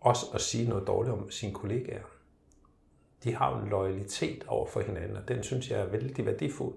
også 0.00 0.26
at 0.34 0.40
sige 0.40 0.68
noget 0.68 0.86
dårligt 0.86 1.12
om 1.14 1.30
sine 1.30 1.54
kollegaer. 1.54 2.02
De 3.24 3.34
har 3.34 3.56
jo 3.56 3.62
en 3.62 3.70
loyalitet 3.70 4.44
over 4.48 4.66
for 4.66 4.80
hinanden, 4.80 5.16
og 5.16 5.28
den 5.28 5.42
synes 5.42 5.70
jeg 5.70 5.80
er 5.80 5.86
vældig 5.86 6.26
værdifuld. 6.26 6.74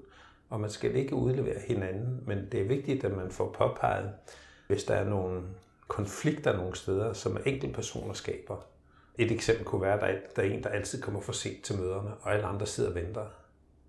Og 0.50 0.60
man 0.60 0.70
skal 0.70 0.96
ikke 0.96 1.16
udlevere 1.16 1.60
hinanden, 1.68 2.24
men 2.26 2.52
det 2.52 2.62
er 2.62 2.68
vigtigt, 2.68 3.04
at 3.04 3.18
man 3.18 3.32
får 3.32 3.52
påpeget, 3.52 4.14
hvis 4.68 4.84
der 4.84 4.96
er 4.96 5.10
nogle 5.10 5.42
konflikter 5.88 6.58
nogle 6.58 6.76
steder, 6.76 7.14
som 7.14 7.38
enkeltpersoner 7.46 8.14
skaber. 8.14 8.58
Et 9.18 9.32
eksempel 9.32 9.66
kunne 9.66 9.82
være, 9.82 10.10
at 10.10 10.36
der 10.36 10.42
er 10.42 10.46
en, 10.48 10.64
der 10.64 10.70
altid 10.70 11.02
kommer 11.02 11.22
for 11.22 11.34
sent 11.34 11.64
til 11.64 11.78
møderne, 11.78 12.14
og 12.22 12.34
alle 12.34 12.46
andre 12.46 12.66
sidder 12.66 12.90
og 12.90 12.96
venter 12.96 13.26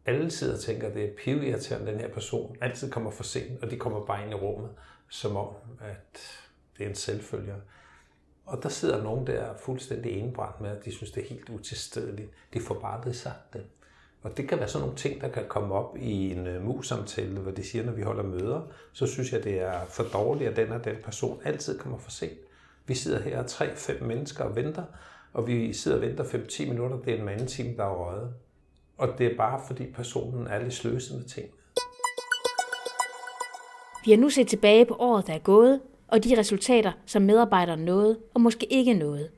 alle 0.08 0.30
sidder 0.30 0.54
og 0.54 0.60
tænker, 0.60 0.88
at 0.88 0.94
det 0.94 1.04
er 1.04 1.14
pivirriterende, 1.24 1.92
den 1.92 2.00
her 2.00 2.08
person 2.08 2.56
altid 2.60 2.90
kommer 2.90 3.10
for 3.10 3.22
sent, 3.22 3.62
og 3.62 3.70
de 3.70 3.76
kommer 3.76 4.04
bare 4.04 4.22
ind 4.22 4.30
i 4.30 4.34
rummet, 4.34 4.70
som 5.08 5.36
om, 5.36 5.48
at 5.80 6.20
det 6.78 6.84
er 6.84 6.88
en 6.88 6.94
selvfølge. 6.94 7.54
Og 8.46 8.62
der 8.62 8.68
sidder 8.68 9.02
nogen 9.02 9.26
der 9.26 9.56
fuldstændig 9.56 10.12
indbrændt 10.12 10.60
med, 10.60 10.70
at 10.70 10.84
de 10.84 10.92
synes, 10.92 11.10
det 11.10 11.22
er 11.22 11.28
helt 11.28 11.48
utilstedeligt. 11.48 12.30
De 12.54 12.60
får 12.60 12.74
bare 12.74 13.04
det 13.04 13.16
sagt 13.16 13.52
det. 13.52 13.64
Og 14.22 14.36
det 14.36 14.48
kan 14.48 14.58
være 14.58 14.68
sådan 14.68 14.82
nogle 14.82 14.96
ting, 14.96 15.20
der 15.20 15.28
kan 15.28 15.44
komme 15.48 15.74
op 15.74 15.96
i 15.96 16.30
en 16.32 16.46
øh, 16.46 16.64
mus-samtale, 16.64 17.38
hvor 17.40 17.50
de 17.50 17.64
siger, 17.64 17.84
når 17.84 17.92
vi 17.92 18.02
holder 18.02 18.22
møder, 18.22 18.60
så 18.92 19.06
synes 19.06 19.32
jeg, 19.32 19.44
det 19.44 19.60
er 19.60 19.84
for 19.88 20.02
dårligt, 20.02 20.50
at 20.50 20.56
den 20.56 20.72
og 20.72 20.84
den 20.84 20.96
person 21.04 21.40
altid 21.44 21.78
kommer 21.78 21.98
for 21.98 22.10
sent. 22.10 22.38
Vi 22.86 22.94
sidder 22.94 23.20
her 23.20 23.42
tre-fem 23.42 24.02
mennesker 24.02 24.44
og 24.44 24.56
venter, 24.56 24.82
og 25.32 25.46
vi 25.46 25.72
sidder 25.72 25.96
og 25.96 26.02
venter 26.02 26.24
5-10 26.24 26.68
minutter. 26.68 26.96
Det 26.96 27.14
er 27.14 27.22
en 27.22 27.28
anden 27.28 27.46
time, 27.46 27.76
der 27.76 27.84
er 27.84 27.94
røget. 27.94 28.34
Og 28.96 29.08
det 29.18 29.26
er 29.26 29.36
bare 29.36 29.60
fordi 29.66 29.86
personen 29.92 30.46
er 30.46 30.62
lidt 30.62 30.74
sløset 30.74 31.16
med 31.16 31.24
ting. 31.24 31.46
Vi 34.04 34.10
har 34.10 34.18
nu 34.18 34.30
set 34.30 34.48
tilbage 34.48 34.84
på 34.84 34.96
året, 34.98 35.26
der 35.26 35.32
er 35.34 35.38
gået, 35.38 35.80
og 36.08 36.24
de 36.24 36.38
resultater, 36.38 36.92
som 37.06 37.22
medarbejderne 37.22 37.84
nåede 37.84 38.18
og 38.34 38.40
måske 38.40 38.66
ikke 38.72 38.94
nåede. 38.94 39.28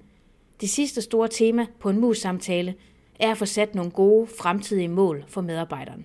Det 0.61 0.71
sidste 0.71 1.03
store 1.03 1.29
tema 1.29 1.67
på 1.81 1.91
en 1.91 2.01
mus-samtale 2.01 2.75
er 3.21 3.31
at 3.31 3.39
få 3.39 3.47
sat 3.47 3.75
nogle 3.75 3.91
gode 3.91 4.27
fremtidige 4.27 4.89
mål 4.89 5.25
for 5.29 5.41
medarbejderen. 5.41 6.05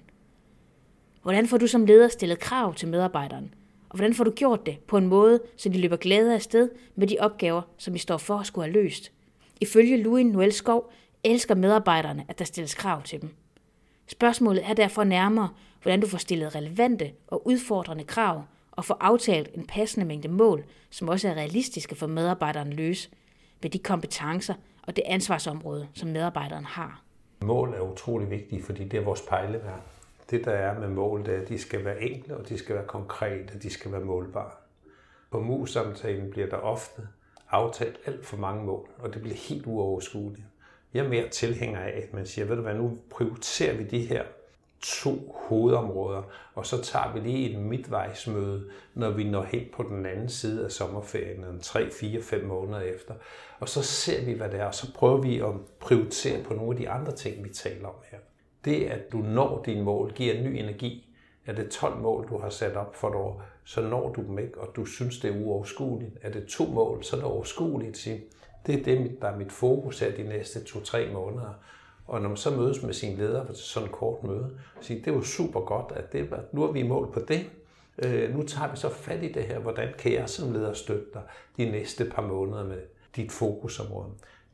Hvordan 1.21 1.47
får 1.47 1.57
du 1.57 1.67
som 1.67 1.85
leder 1.85 2.07
stillet 2.07 2.39
krav 2.39 2.73
til 2.73 2.87
medarbejderen? 2.87 3.53
Og 3.89 3.97
hvordan 3.97 4.13
får 4.13 4.23
du 4.23 4.31
gjort 4.31 4.65
det 4.65 4.79
på 4.79 4.97
en 4.97 5.07
måde, 5.07 5.41
så 5.57 5.69
de 5.69 5.81
løber 5.81 5.95
glæde 5.95 6.33
af 6.33 6.41
sted 6.41 6.69
med 6.95 7.07
de 7.07 7.17
opgaver, 7.19 7.61
som 7.77 7.93
vi 7.93 7.99
står 7.99 8.17
for 8.17 8.37
at 8.37 8.45
skulle 8.45 8.65
have 8.65 8.83
løst? 8.83 9.11
Ifølge 9.61 10.03
Louis 10.03 10.25
Noel 10.25 10.51
Skov 10.51 10.91
elsker 11.23 11.55
medarbejderne, 11.55 12.25
at 12.27 12.39
der 12.39 12.45
stilles 12.45 12.73
krav 12.73 13.03
til 13.03 13.21
dem. 13.21 13.29
Spørgsmålet 14.07 14.69
er 14.69 14.73
derfor 14.73 15.03
nærmere, 15.03 15.49
hvordan 15.81 16.01
du 16.01 16.07
får 16.07 16.17
stillet 16.17 16.55
relevante 16.55 17.11
og 17.27 17.47
udfordrende 17.47 18.03
krav 18.03 18.43
og 18.71 18.85
får 18.85 18.97
aftalt 18.99 19.49
en 19.53 19.65
passende 19.67 20.05
mængde 20.05 20.27
mål, 20.27 20.65
som 20.89 21.09
også 21.09 21.27
er 21.27 21.33
realistiske 21.33 21.95
for 21.95 22.07
medarbejderen 22.07 22.73
løse 22.73 23.09
med 23.61 23.69
de 23.69 23.79
kompetencer 23.79 24.53
og 24.83 24.95
det 24.95 25.03
ansvarsområde, 25.05 25.87
som 25.93 26.09
medarbejderen 26.09 26.65
har. 26.65 27.04
Mål 27.45 27.73
er 27.73 27.81
utrolig 27.81 28.29
vigtige, 28.29 28.63
fordi 28.63 28.83
det 28.83 28.99
er 28.99 29.03
vores 29.03 29.21
pejleværk. 29.21 29.81
Det 30.29 30.45
der 30.45 30.51
er 30.51 30.79
med 30.79 30.87
mål, 30.87 31.25
det 31.25 31.35
er, 31.35 31.41
at 31.41 31.49
de 31.49 31.59
skal 31.59 31.85
være 31.85 32.01
enkle, 32.01 32.37
og 32.37 32.49
de 32.49 32.57
skal 32.57 32.75
være 32.75 32.85
konkrete, 32.85 33.53
og 33.55 33.63
de 33.63 33.69
skal 33.69 33.91
være 33.91 34.01
målbare. 34.01 34.51
På 35.31 35.39
mus-samtalen 35.39 36.31
bliver 36.31 36.47
der 36.47 36.57
ofte 36.57 37.01
aftalt 37.49 37.99
alt 38.05 38.25
for 38.25 38.37
mange 38.37 38.63
mål, 38.63 38.89
og 38.99 39.13
det 39.13 39.21
bliver 39.21 39.35
helt 39.35 39.65
uoverskueligt. 39.65 40.45
Jeg 40.93 41.05
er 41.05 41.09
mere 41.09 41.29
tilhænger 41.29 41.79
af, 41.79 42.01
at 42.03 42.13
man 42.13 42.25
siger, 42.25 42.45
ved 42.45 42.55
du 42.55 42.61
hvad, 42.61 42.75
nu 42.75 42.97
prioriterer 43.09 43.77
vi 43.77 43.83
de 43.83 44.05
her 44.05 44.23
to 44.81 45.35
hovedområder, 45.47 46.21
og 46.55 46.65
så 46.65 46.81
tager 46.81 47.13
vi 47.13 47.19
lige 47.19 47.49
et 47.49 47.59
midtvejsmøde, 47.59 48.69
når 48.93 49.09
vi 49.09 49.23
når 49.23 49.43
hen 49.43 49.63
på 49.73 49.83
den 49.83 50.05
anden 50.05 50.29
side 50.29 50.65
af 50.65 50.71
sommerferien, 50.71 51.59
3, 51.61 51.91
4, 51.91 52.21
5 52.21 52.45
måneder 52.45 52.79
efter. 52.79 53.13
Og 53.59 53.69
så 53.69 53.83
ser 53.83 54.25
vi, 54.25 54.33
hvad 54.33 54.49
det 54.49 54.59
er, 54.59 54.65
og 54.65 54.75
så 54.75 54.93
prøver 54.93 55.17
vi 55.17 55.39
at 55.39 55.51
prioritere 55.79 56.43
på 56.43 56.53
nogle 56.53 56.71
af 56.71 56.77
de 56.77 56.89
andre 56.89 57.11
ting, 57.11 57.43
vi 57.43 57.49
taler 57.49 57.87
om 57.87 57.95
her. 58.11 58.19
Det, 58.65 58.85
at 58.85 59.11
du 59.11 59.17
når 59.17 59.63
dine 59.65 59.83
mål, 59.83 60.11
giver 60.11 60.41
ny 60.41 60.47
energi. 60.47 61.15
Er 61.45 61.53
det 61.53 61.69
12 61.69 61.97
mål, 61.97 62.27
du 62.29 62.37
har 62.37 62.49
sat 62.49 62.75
op 62.75 62.95
for 62.95 63.09
et 63.09 63.15
år, 63.15 63.43
så 63.63 63.81
når 63.81 64.13
du 64.13 64.21
dem 64.21 64.39
ikke, 64.39 64.61
og 64.61 64.75
du 64.75 64.85
synes, 64.85 65.19
det 65.19 65.31
er 65.31 65.45
uoverskueligt. 65.45 66.17
Er 66.21 66.31
det 66.31 66.45
to 66.45 66.65
mål, 66.65 67.03
så 67.03 67.15
er 67.15 67.19
det 67.19 67.29
overskueligt. 67.29 68.07
Det 68.67 68.79
er 68.79 68.83
det, 68.83 69.17
der 69.21 69.27
er 69.27 69.37
mit 69.37 69.51
fokus 69.51 69.99
her 69.99 70.15
de 70.15 70.23
næste 70.23 70.63
to-tre 70.63 71.09
måneder. 71.13 71.53
Og 72.07 72.21
når 72.21 72.27
man 72.29 72.37
så 72.37 72.51
mødes 72.51 72.83
med 72.83 72.93
sin 72.93 73.17
leder 73.17 73.45
på 73.45 73.53
sådan 73.53 73.89
et 73.89 73.95
kort 73.95 74.23
møde, 74.23 74.57
så 74.81 74.87
siger 74.87 74.99
det 74.99 75.11
er 75.11 75.15
jo 75.15 75.21
super 75.21 75.59
godt, 75.59 75.91
at 75.95 76.13
det, 76.13 76.33
nu 76.51 76.63
er 76.63 76.71
vi 76.71 76.79
i 76.79 76.87
mål 76.87 77.11
på 77.11 77.19
det. 77.19 77.49
Øh, 77.97 78.35
nu 78.35 78.43
tager 78.43 78.71
vi 78.71 78.77
så 78.77 78.89
fat 78.89 79.23
i 79.23 79.31
det 79.31 79.43
her. 79.43 79.59
Hvordan 79.59 79.93
kan 79.97 80.13
jeg 80.13 80.29
som 80.29 80.53
leder 80.53 80.73
støtte 80.73 81.05
dig 81.13 81.21
de 81.57 81.71
næste 81.71 82.05
par 82.05 82.21
måneder 82.21 82.63
med 82.63 82.81
dit 83.15 83.31
fokusområde? 83.31 84.09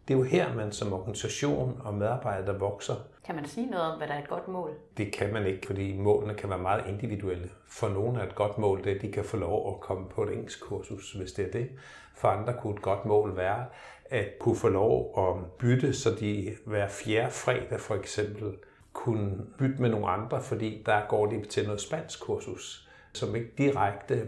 Det 0.08 0.14
er 0.14 0.18
jo 0.18 0.24
her, 0.24 0.56
man 0.56 0.72
som 0.72 0.94
organisation 0.94 1.82
og 1.84 1.94
medarbejder 1.94 2.58
vokser. 2.58 2.96
Kan 3.26 3.36
man 3.36 3.46
sige 3.46 3.70
noget 3.70 3.92
om, 3.92 3.98
hvad 3.98 4.08
der 4.08 4.14
er 4.14 4.22
et 4.22 4.30
godt 4.30 4.48
mål? 4.48 4.70
Det 4.98 5.14
kan 5.14 5.34
man 5.34 5.46
ikke, 5.46 5.68
fordi 5.68 5.98
målene 5.98 6.34
kan 6.34 6.50
være 6.50 6.60
meget 6.60 6.84
individuelle. 6.88 7.50
For 7.68 7.90
nogle 7.90 8.20
er 8.20 8.28
et 8.28 8.36
godt 8.36 8.58
mål 8.58 8.84
det, 8.84 8.96
at 8.96 9.02
de 9.02 9.12
kan 9.12 9.24
få 9.24 9.38
lov 9.38 9.74
at 9.74 9.80
komme 9.80 10.10
på 10.10 10.24
et 10.24 10.34
engelsk 10.34 10.62
kursus, 10.62 11.14
hvis 11.14 11.32
det 11.32 11.48
er 11.48 11.52
det. 11.52 11.70
For 12.16 12.28
andre 12.28 12.54
kunne 12.62 12.74
et 12.74 12.82
godt 12.82 13.06
mål 13.06 13.36
være, 13.36 13.66
at 14.12 14.40
kunne 14.40 14.56
få 14.56 14.70
lov 14.70 15.14
at 15.18 15.52
bytte, 15.60 15.94
så 15.94 16.16
de 16.20 16.56
hver 16.66 16.88
fjerde 16.88 17.32
fredag 17.32 17.80
for 17.80 17.96
eksempel 17.96 18.54
kunne 18.94 19.46
bytte 19.58 19.82
med 19.82 19.90
nogle 19.90 20.08
andre, 20.08 20.44
fordi 20.44 20.84
der 20.86 21.02
går 21.10 21.26
de 21.26 21.46
til 21.46 21.66
noget 21.66 21.82
spansk 21.82 22.22
kursus. 22.22 22.88
som 23.14 23.36
ikke 23.36 23.52
direkte 23.58 24.14
øh, 24.14 24.28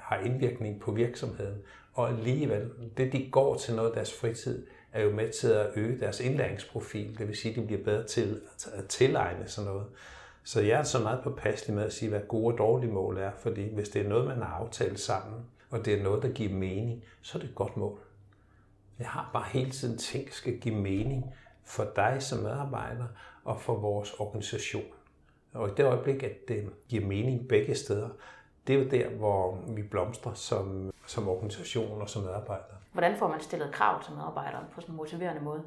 har 0.00 0.16
indvirkning 0.16 0.80
på 0.80 0.92
virksomheden. 0.92 1.58
Og 1.94 2.08
alligevel, 2.08 2.70
det 2.96 3.12
de 3.12 3.28
går 3.30 3.56
til 3.56 3.74
noget 3.74 3.88
af 3.88 3.94
deres 3.94 4.14
fritid, 4.20 4.66
er 4.92 5.02
jo 5.02 5.10
med 5.10 5.28
til 5.28 5.48
at 5.48 5.66
øge 5.76 5.98
deres 6.00 6.20
indlæringsprofil. 6.20 7.18
Det 7.18 7.28
vil 7.28 7.36
sige, 7.36 7.52
at 7.52 7.60
de 7.60 7.66
bliver 7.66 7.84
bedre 7.84 8.04
til 8.04 8.40
at 8.74 8.84
tilegne 8.84 9.46
sådan 9.46 9.70
noget. 9.70 9.86
Så 10.44 10.60
jeg 10.60 10.78
er 10.78 10.82
så 10.82 10.98
meget 10.98 11.20
påpasselig 11.24 11.76
med 11.76 11.84
at 11.84 11.92
sige, 11.92 12.08
hvad 12.08 12.20
gode 12.28 12.54
og 12.54 12.58
dårlige 12.58 12.92
mål 12.92 13.18
er, 13.18 13.30
fordi 13.38 13.74
hvis 13.74 13.88
det 13.88 14.04
er 14.04 14.08
noget, 14.08 14.26
man 14.26 14.36
har 14.36 14.54
aftalt 14.54 15.00
sammen, 15.00 15.40
og 15.70 15.84
det 15.84 15.94
er 15.94 16.02
noget, 16.02 16.22
der 16.22 16.28
giver 16.28 16.52
mening, 16.52 17.04
så 17.22 17.38
er 17.38 17.42
det 17.42 17.48
et 17.48 17.54
godt 17.54 17.76
mål. 17.76 17.98
Jeg 18.98 19.08
har 19.08 19.30
bare 19.32 19.44
hele 19.48 19.70
tiden 19.70 19.98
tænkt, 19.98 20.34
skal 20.34 20.58
give 20.58 20.74
mening 20.74 21.34
for 21.64 21.86
dig 21.96 22.16
som 22.20 22.38
medarbejder 22.38 23.06
og 23.44 23.60
for 23.60 23.74
vores 23.74 24.12
organisation. 24.12 24.84
Og 25.52 25.68
i 25.68 25.72
det 25.76 25.84
øjeblik, 25.84 26.22
at 26.22 26.48
det 26.48 26.70
giver 26.88 27.06
mening 27.06 27.48
begge 27.48 27.74
steder, 27.74 28.08
det 28.66 28.74
er 28.74 28.78
jo 28.78 28.88
der, 28.88 29.08
hvor 29.08 29.58
vi 29.68 29.82
blomstrer 29.82 30.34
som, 30.34 30.92
som 31.06 31.28
organisation 31.28 32.02
og 32.02 32.10
som 32.10 32.22
medarbejdere. 32.22 32.76
Hvordan 32.92 33.18
får 33.18 33.28
man 33.28 33.40
stillet 33.40 33.72
krav 33.72 34.04
til 34.04 34.12
medarbejdere 34.12 34.64
på 34.74 34.80
sådan 34.80 34.92
en 34.92 34.96
motiverende 34.96 35.42
måde? 35.42 35.62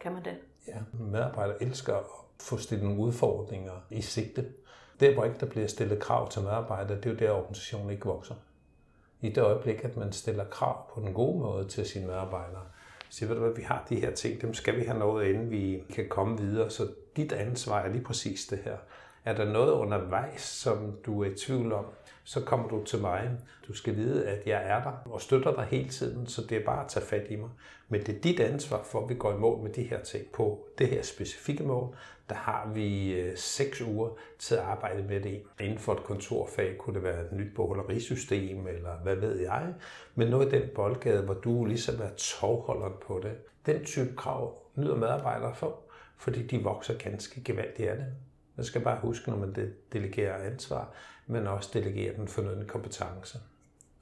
Kan 0.00 0.12
man 0.12 0.24
det? 0.24 0.34
Ja, 0.66 0.78
medarbejdere 0.92 1.62
elsker 1.62 1.96
at 1.96 2.04
få 2.40 2.56
stillet 2.56 2.88
nogle 2.88 3.02
udfordringer 3.02 3.72
i 3.90 4.00
sigte. 4.02 4.46
Der, 5.00 5.14
hvor 5.14 5.24
ikke 5.24 5.40
der 5.40 5.46
bliver 5.46 5.66
stillet 5.66 5.98
krav 5.98 6.30
til 6.30 6.42
medarbejdere, 6.42 6.96
det 6.96 7.06
er 7.06 7.10
jo 7.10 7.16
der, 7.16 7.30
organisationen 7.30 7.90
ikke 7.90 8.06
vokser. 8.06 8.34
I 9.20 9.28
det 9.28 9.42
øjeblik, 9.42 9.84
at 9.84 9.96
man 9.96 10.12
stiller 10.12 10.44
krav 10.44 10.94
på 10.94 11.00
den 11.00 11.14
gode 11.14 11.38
måde 11.38 11.68
til 11.68 11.86
sine 11.86 12.06
medarbejdere, 12.06 12.62
siger, 13.10 13.28
ved 13.28 13.36
du 13.36 13.42
hvad, 13.42 13.54
vi 13.56 13.62
har 13.62 13.86
de 13.88 14.00
her 14.00 14.10
ting, 14.10 14.42
dem 14.42 14.54
skal 14.54 14.76
vi 14.76 14.84
have 14.84 14.98
noget, 14.98 15.28
inden 15.28 15.50
vi 15.50 15.82
kan 15.94 16.08
komme 16.08 16.38
videre. 16.38 16.70
Så 16.70 16.88
dit 17.16 17.32
ansvar 17.32 17.80
er 17.80 17.88
lige 17.88 18.04
præcis 18.04 18.46
det 18.46 18.58
her. 18.64 18.76
Er 19.24 19.34
der 19.34 19.52
noget 19.52 19.72
undervejs, 19.72 20.42
som 20.42 20.96
du 21.06 21.22
er 21.22 21.30
i 21.30 21.34
tvivl 21.34 21.72
om, 21.72 21.84
så 22.24 22.40
kommer 22.40 22.68
du 22.68 22.84
til 22.84 22.98
mig. 22.98 23.30
Du 23.68 23.74
skal 23.74 23.96
vide, 23.96 24.26
at 24.26 24.46
jeg 24.46 24.62
er 24.64 24.82
der 24.82 24.92
og 25.10 25.20
støtter 25.20 25.54
dig 25.54 25.64
hele 25.64 25.88
tiden, 25.88 26.26
så 26.26 26.42
det 26.48 26.58
er 26.58 26.64
bare 26.64 26.84
at 26.84 26.90
tage 26.90 27.06
fat 27.06 27.26
i 27.30 27.36
mig. 27.36 27.50
Men 27.88 28.00
det 28.00 28.16
er 28.16 28.20
dit 28.20 28.40
ansvar 28.40 28.82
for, 28.82 29.02
at 29.02 29.08
vi 29.08 29.14
går 29.14 29.32
i 29.32 29.36
mål 29.36 29.62
med 29.62 29.72
de 29.72 29.82
her 29.82 30.02
ting. 30.02 30.26
På 30.32 30.66
det 30.78 30.88
her 30.88 31.02
specifikke 31.02 31.62
mål, 31.62 31.96
der 32.28 32.34
har 32.34 32.70
vi 32.74 33.12
øh, 33.12 33.36
seks 33.36 33.80
uger 33.80 34.10
til 34.38 34.54
at 34.54 34.60
arbejde 34.60 35.02
med 35.02 35.20
det. 35.20 35.42
Inden 35.60 35.78
for 35.78 35.92
et 35.92 36.02
kontorfag 36.02 36.76
kunne 36.78 36.94
det 36.94 37.02
være 37.02 37.24
et 37.24 37.32
nyt 37.32 37.54
bogholderisystem, 37.54 38.66
eller 38.66 38.96
hvad 39.02 39.16
ved 39.16 39.40
jeg. 39.40 39.74
Men 40.14 40.28
noget 40.28 40.52
i 40.52 40.60
den 40.60 40.68
boldgade, 40.74 41.22
hvor 41.22 41.34
du 41.34 41.64
ligesom 41.64 41.94
er 42.02 42.10
tovholderen 42.16 42.94
på 43.06 43.20
det. 43.22 43.32
Den 43.66 43.84
type 43.84 44.16
krav 44.16 44.62
nyder 44.74 44.96
medarbejdere 44.96 45.54
for, 45.54 45.80
fordi 46.16 46.46
de 46.46 46.62
vokser 46.62 46.98
ganske 46.98 47.44
gevaldigt 47.44 47.88
af 47.88 47.96
det. 47.96 48.06
Man 48.56 48.64
skal 48.64 48.80
bare 48.80 48.98
huske, 49.00 49.30
når 49.30 49.36
man 49.36 49.74
delegerer 49.92 50.50
ansvar, 50.50 50.92
men 51.30 51.46
også 51.46 51.70
delegerer 51.74 52.16
den 52.16 52.28
fornødne 52.28 52.64
kompetence. 52.64 53.38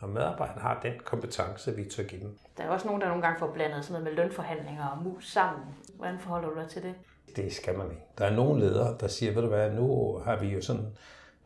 Og 0.01 0.09
medarbejderne 0.09 0.61
har 0.61 0.81
den 0.83 0.93
kompetence, 1.05 1.77
vi 1.77 1.85
tør 1.85 2.03
give 2.03 2.21
dem. 2.21 2.38
Der 2.57 2.64
er 2.64 2.69
også 2.69 2.87
nogen, 2.87 3.01
der 3.01 3.09
nogle 3.09 3.23
gange 3.23 3.38
får 3.38 3.53
blandet 3.53 3.85
sådan 3.85 4.03
noget 4.03 4.17
med 4.17 4.25
lønforhandlinger 4.25 4.87
og 4.87 5.03
mus 5.03 5.33
sammen. 5.33 5.64
Hvordan 5.97 6.19
forholder 6.19 6.49
du 6.49 6.61
dig 6.61 6.69
til 6.69 6.83
det? 6.83 6.95
Det 7.37 7.53
skal 7.53 7.79
man 7.79 7.91
ikke. 7.91 8.03
Der 8.19 8.25
er 8.25 8.35
nogle 8.35 8.61
ledere, 8.61 8.97
der 9.01 9.09
siger, 9.09 9.33
ved 9.33 9.43
du 9.43 9.49
hvad, 9.49 9.71
nu 9.71 10.19
har 10.25 10.37
vi 10.37 10.49
jo 10.49 10.62
sådan, 10.62 10.87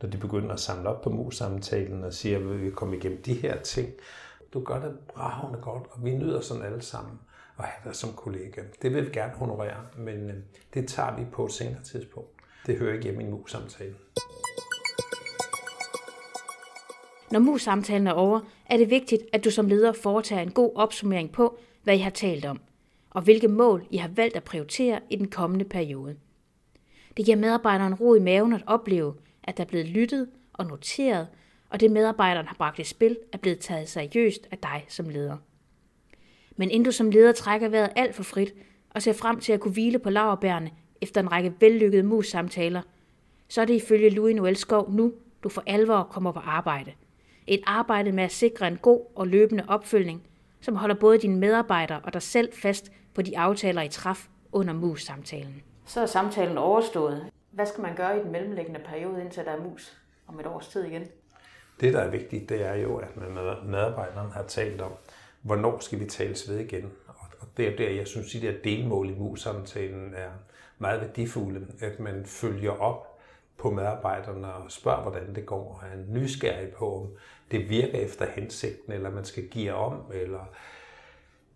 når 0.01 0.09
de 0.09 0.17
begynder 0.17 0.53
at 0.53 0.59
samle 0.59 0.89
op 0.89 1.01
på 1.01 1.09
mus-samtalen 1.09 2.03
og 2.03 2.13
siger, 2.13 2.37
at 2.37 2.61
vi 2.61 2.69
kommer 2.69 2.95
igennem 2.95 3.21
de 3.21 3.33
her 3.33 3.61
ting. 3.61 3.89
Du 4.53 4.63
gør 4.63 4.79
det 4.79 4.99
bravende 4.99 5.59
godt, 5.61 5.83
og 5.91 6.05
vi 6.05 6.11
nyder 6.15 6.41
sådan 6.41 6.63
alle 6.63 6.81
sammen 6.81 7.19
at 7.59 7.65
have 7.65 7.89
dig 7.89 7.95
som 7.95 8.13
kollega. 8.13 8.61
Det 8.81 8.93
vil 8.93 9.05
vi 9.05 9.11
gerne 9.11 9.33
honorere, 9.33 9.85
men 9.97 10.29
øh, 10.29 10.35
det 10.73 10.87
tager 10.87 11.15
vi 11.15 11.25
på 11.31 11.45
et 11.45 11.51
senere 11.51 11.83
tidspunkt. 11.83 12.29
Det 12.65 12.77
hører 12.77 12.93
ikke 12.93 13.03
hjemme 13.03 13.23
i 13.23 13.25
en 13.25 13.31
mus-samtale. 13.31 13.95
Når 17.33 17.39
mus-samtalen 17.39 18.07
er 18.07 18.11
over, 18.11 18.39
er 18.65 18.77
det 18.77 18.89
vigtigt, 18.89 19.23
at 19.31 19.43
du 19.43 19.51
som 19.51 19.67
leder 19.67 19.91
foretager 19.91 20.41
en 20.41 20.51
god 20.51 20.71
opsummering 20.75 21.31
på, 21.31 21.57
hvad 21.83 21.95
I 21.95 21.97
har 21.97 22.09
talt 22.09 22.45
om, 22.45 22.59
og 23.09 23.21
hvilke 23.21 23.47
mål 23.47 23.87
I 23.91 23.97
har 23.97 24.07
valgt 24.07 24.35
at 24.35 24.43
prioritere 24.43 24.99
i 25.09 25.15
den 25.15 25.27
kommende 25.27 25.65
periode. 25.65 26.15
Det 27.17 27.25
giver 27.25 27.37
medarbejderen 27.37 27.93
ro 27.93 28.15
i 28.15 28.19
maven 28.19 28.53
at 28.53 28.63
opleve, 28.67 29.13
at 29.43 29.57
der 29.57 29.63
er 29.63 29.67
blevet 29.67 29.87
lyttet 29.87 30.29
og 30.53 30.65
noteret, 30.65 31.27
og 31.69 31.79
det 31.79 31.91
medarbejderen 31.91 32.47
har 32.47 32.55
bragt 32.55 32.79
i 32.79 32.83
spil 32.83 33.17
er 33.31 33.37
blevet 33.37 33.59
taget 33.59 33.89
seriøst 33.89 34.47
af 34.51 34.57
dig 34.57 34.85
som 34.87 35.09
leder. 35.09 35.37
Men 36.55 36.71
inden 36.71 36.85
du 36.85 36.91
som 36.91 37.11
leder 37.11 37.31
trækker 37.31 37.69
vejret 37.69 37.89
alt 37.95 38.15
for 38.15 38.23
frit 38.23 38.53
og 38.89 39.01
ser 39.01 39.13
frem 39.13 39.39
til 39.39 39.53
at 39.53 39.59
kunne 39.59 39.73
hvile 39.73 39.99
på 39.99 40.09
laverbærene 40.09 40.71
efter 41.01 41.21
en 41.21 41.31
række 41.31 41.53
vellykkede 41.59 42.03
mus-samtaler, 42.03 42.81
så 43.47 43.61
er 43.61 43.65
det 43.65 43.73
ifølge 43.73 44.09
Louis 44.09 44.35
Noel 44.35 44.55
Skov 44.55 44.91
nu, 44.91 45.13
du 45.43 45.49
for 45.49 45.63
alvor 45.65 46.03
kommer 46.03 46.31
på 46.31 46.39
arbejde. 46.39 46.91
Et 47.47 47.61
arbejde 47.65 48.11
med 48.11 48.23
at 48.23 48.31
sikre 48.31 48.67
en 48.67 48.77
god 48.77 49.01
og 49.15 49.27
løbende 49.27 49.63
opfølgning, 49.67 50.23
som 50.61 50.75
holder 50.75 50.95
både 50.95 51.17
dine 51.17 51.35
medarbejdere 51.39 52.01
og 52.03 52.13
dig 52.13 52.21
selv 52.21 52.53
fast 52.53 52.91
på 53.13 53.21
de 53.21 53.37
aftaler, 53.37 53.81
I 53.81 53.89
træf 53.89 54.27
under 54.51 54.73
mus-samtalen. 54.73 55.63
Så 55.85 56.01
er 56.01 56.05
samtalen 56.05 56.57
overstået. 56.57 57.31
Hvad 57.51 57.65
skal 57.65 57.81
man 57.81 57.95
gøre 57.95 58.17
i 58.17 58.23
den 58.23 58.31
mellemliggende 58.31 58.79
periode, 58.85 59.21
indtil 59.21 59.45
der 59.45 59.51
er 59.51 59.63
mus 59.63 59.97
om 60.27 60.39
et 60.39 60.45
års 60.45 60.67
tid 60.67 60.83
igen? 60.83 61.07
Det, 61.79 61.93
der 61.93 61.99
er 61.99 62.09
vigtigt, 62.09 62.49
det 62.49 62.67
er 62.67 62.75
jo, 62.75 62.97
at 62.97 63.17
medarbejderne 63.65 64.31
har 64.31 64.43
talt 64.43 64.81
om, 64.81 64.91
hvornår 65.41 65.79
skal 65.79 65.99
vi 65.99 66.05
tales 66.05 66.49
ved 66.49 66.59
igen. 66.59 66.91
Og 67.39 67.47
det 67.57 67.67
er 67.67 67.75
der, 67.75 67.89
jeg 67.89 68.07
synes, 68.07 68.35
at 68.35 68.41
de 68.41 68.47
der 68.47 68.53
delmål 68.63 69.09
i 69.09 69.13
mus-samtalen 69.13 70.13
er 70.13 70.29
meget 70.77 71.01
værdifulde, 71.01 71.67
at 71.79 71.99
man 71.99 72.25
følger 72.25 72.71
op 72.71 73.12
på 73.57 73.71
medarbejderne 73.71 74.53
og 74.53 74.71
spørger, 74.71 75.01
hvordan 75.01 75.35
det 75.35 75.45
går, 75.45 75.81
og 75.81 75.87
er 75.87 76.13
nysgerrig 76.13 76.69
på, 76.69 77.01
om 77.01 77.07
det 77.51 77.69
virker 77.69 77.99
efter 77.99 78.25
hensigten, 78.35 78.93
eller 78.93 79.09
man 79.09 79.25
skal 79.25 79.47
give 79.47 79.73
om, 79.73 80.01
eller 80.13 80.49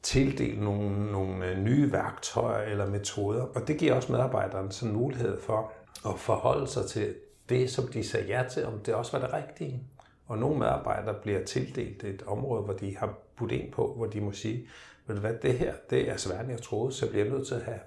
tildele 0.03 0.63
nogle, 0.63 1.11
nogle 1.11 1.47
øh, 1.47 1.57
nye 1.57 1.91
værktøjer 1.91 2.61
eller 2.61 2.89
metoder. 2.89 3.43
Og 3.43 3.67
det 3.67 3.77
giver 3.77 3.93
også 3.93 4.11
medarbejderne 4.11 4.71
sådan 4.71 4.95
mulighed 4.95 5.41
for 5.41 5.71
at 6.09 6.19
forholde 6.19 6.67
sig 6.67 6.85
til 6.85 7.15
det, 7.49 7.71
som 7.71 7.87
de 7.87 8.03
sagde 8.03 8.27
ja 8.27 8.43
til, 8.49 8.65
om 8.65 8.79
det 8.79 8.93
også 8.93 9.17
var 9.19 9.27
det 9.27 9.33
rigtige. 9.33 9.83
Og 10.27 10.37
nogle 10.37 10.59
medarbejdere 10.59 11.15
bliver 11.21 11.45
tildelt 11.45 12.03
et 12.03 12.23
område, 12.27 12.63
hvor 12.63 12.73
de 12.73 12.97
har 12.97 13.13
budt 13.35 13.51
ind 13.51 13.71
på, 13.71 13.93
hvor 13.93 14.05
de 14.05 14.21
må 14.21 14.31
sige, 14.31 14.67
ved 15.07 15.15
du 15.15 15.21
hvad, 15.21 15.33
det 15.33 15.53
her, 15.53 15.73
det 15.89 16.09
er 16.09 16.17
sværere, 16.17 16.41
end 16.41 16.51
jeg 16.51 16.61
troede, 16.61 16.93
så 16.93 17.09
bliver 17.09 17.25
jeg 17.25 17.33
nødt 17.33 17.47
til 17.47 17.55
at 17.55 17.61
have 17.61 17.79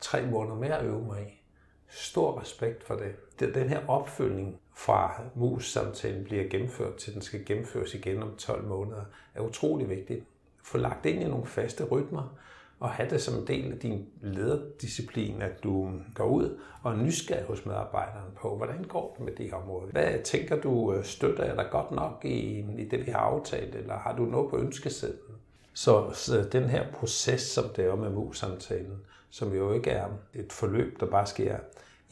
tre 0.00 0.26
måneder 0.26 0.56
mere 0.56 0.78
at 0.78 0.86
øve 0.86 1.04
mig 1.04 1.22
i. 1.22 1.42
Stor 1.88 2.40
respekt 2.40 2.84
for 2.84 2.94
det. 2.94 3.14
Den 3.40 3.68
her 3.68 3.80
opfølgning 3.88 4.60
fra 4.74 5.22
mus-samtalen 5.34 6.24
bliver 6.24 6.48
gennemført 6.48 6.94
til 6.94 7.14
den 7.14 7.22
skal 7.22 7.44
gennemføres 7.44 7.94
igen 7.94 8.22
om 8.22 8.36
12 8.36 8.64
måneder, 8.64 9.02
er 9.34 9.40
utrolig 9.40 9.88
vigtigt. 9.88 10.24
Få 10.62 10.78
lagt 10.78 11.06
ind 11.06 11.22
i 11.22 11.28
nogle 11.28 11.46
faste 11.46 11.84
rytmer, 11.84 12.36
og 12.80 12.90
have 12.90 13.10
det 13.10 13.22
som 13.22 13.38
en 13.38 13.46
del 13.46 13.72
af 13.72 13.78
din 13.78 14.06
lederdisciplin, 14.22 15.42
at 15.42 15.62
du 15.64 15.92
går 16.14 16.24
ud 16.24 16.58
og 16.82 16.92
er 16.92 16.96
nysgerrig 16.96 17.44
hos 17.44 17.66
medarbejderne 17.66 18.30
på, 18.36 18.56
hvordan 18.56 18.84
går 18.84 19.14
det 19.16 19.24
med 19.24 19.32
det 19.32 19.46
her 19.46 19.54
område? 19.54 19.90
Hvad 19.92 20.22
tænker 20.24 20.60
du 20.60 20.94
øh, 20.94 21.04
støtter 21.04 21.44
jeg 21.44 21.56
dig 21.56 21.66
godt 21.70 21.90
nok 21.90 22.24
i, 22.24 22.64
i 22.78 22.84
det, 22.84 23.06
vi 23.06 23.10
har 23.10 23.18
aftalt, 23.18 23.74
eller 23.74 23.98
har 23.98 24.16
du 24.16 24.24
noget 24.24 24.50
på 24.50 24.58
ønskesedlen? 24.58 25.34
Så, 25.72 26.10
så 26.12 26.48
den 26.52 26.64
her 26.64 26.84
proces, 26.92 27.40
som 27.40 27.64
det 27.76 27.84
er 27.84 27.94
med 27.94 28.10
mus-samtalen, 28.10 29.00
som 29.30 29.52
jo 29.52 29.72
ikke 29.72 29.90
er 29.90 30.08
et 30.34 30.52
forløb, 30.52 31.00
der 31.00 31.06
bare 31.06 31.26
sker 31.26 31.56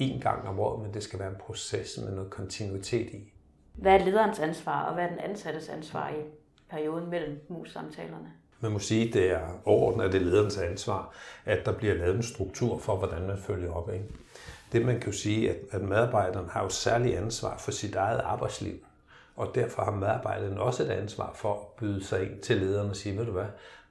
én 0.00 0.20
gang 0.20 0.48
om 0.48 0.60
året, 0.60 0.82
men 0.82 0.94
det 0.94 1.02
skal 1.02 1.18
være 1.18 1.28
en 1.28 1.40
proces 1.40 1.98
med 1.98 2.14
noget 2.14 2.30
kontinuitet 2.30 3.10
i. 3.10 3.32
Hvad 3.74 3.92
er 4.00 4.04
lederens 4.04 4.38
ansvar, 4.38 4.82
og 4.84 4.94
hvad 4.94 5.04
er 5.04 5.08
den 5.08 5.18
ansattes 5.18 5.68
ansvar 5.68 6.08
i 6.08 6.22
perioden 6.70 7.10
mellem 7.10 7.40
mus-samtalerne? 7.48 8.32
Man 8.60 8.72
må 8.72 8.78
sige, 8.78 9.08
at 9.08 9.14
det 9.14 9.30
er 9.30 9.60
overordnet 9.64 10.04
af 10.04 10.10
det 10.10 10.22
lederens 10.22 10.58
ansvar, 10.58 11.14
at 11.44 11.66
der 11.66 11.72
bliver 11.72 11.94
lavet 11.94 12.16
en 12.16 12.22
struktur 12.22 12.78
for, 12.78 12.96
hvordan 12.96 13.26
man 13.26 13.38
følger 13.38 13.72
op. 13.72 13.92
Ikke? 13.92 14.04
Det 14.72 14.86
man 14.86 15.00
kan 15.00 15.12
jo 15.12 15.18
sige, 15.18 15.50
at, 15.50 15.56
at 15.70 15.82
medarbejderen 15.82 16.48
har 16.48 16.62
jo 16.62 16.68
særlig 16.68 17.16
ansvar 17.18 17.58
for 17.58 17.70
sit 17.70 17.94
eget 17.94 18.20
arbejdsliv. 18.20 18.74
Og 19.36 19.50
derfor 19.54 19.82
har 19.82 19.90
medarbejderen 19.90 20.58
også 20.58 20.82
et 20.82 20.90
ansvar 20.90 21.32
for 21.34 21.52
at 21.52 21.66
byde 21.78 22.04
sig 22.04 22.22
ind 22.22 22.40
til 22.40 22.56
lederen 22.56 22.90
og 22.90 22.96
sige, 22.96 23.16
ved 23.16 23.26
du 23.26 23.32
hvad, 23.32 23.46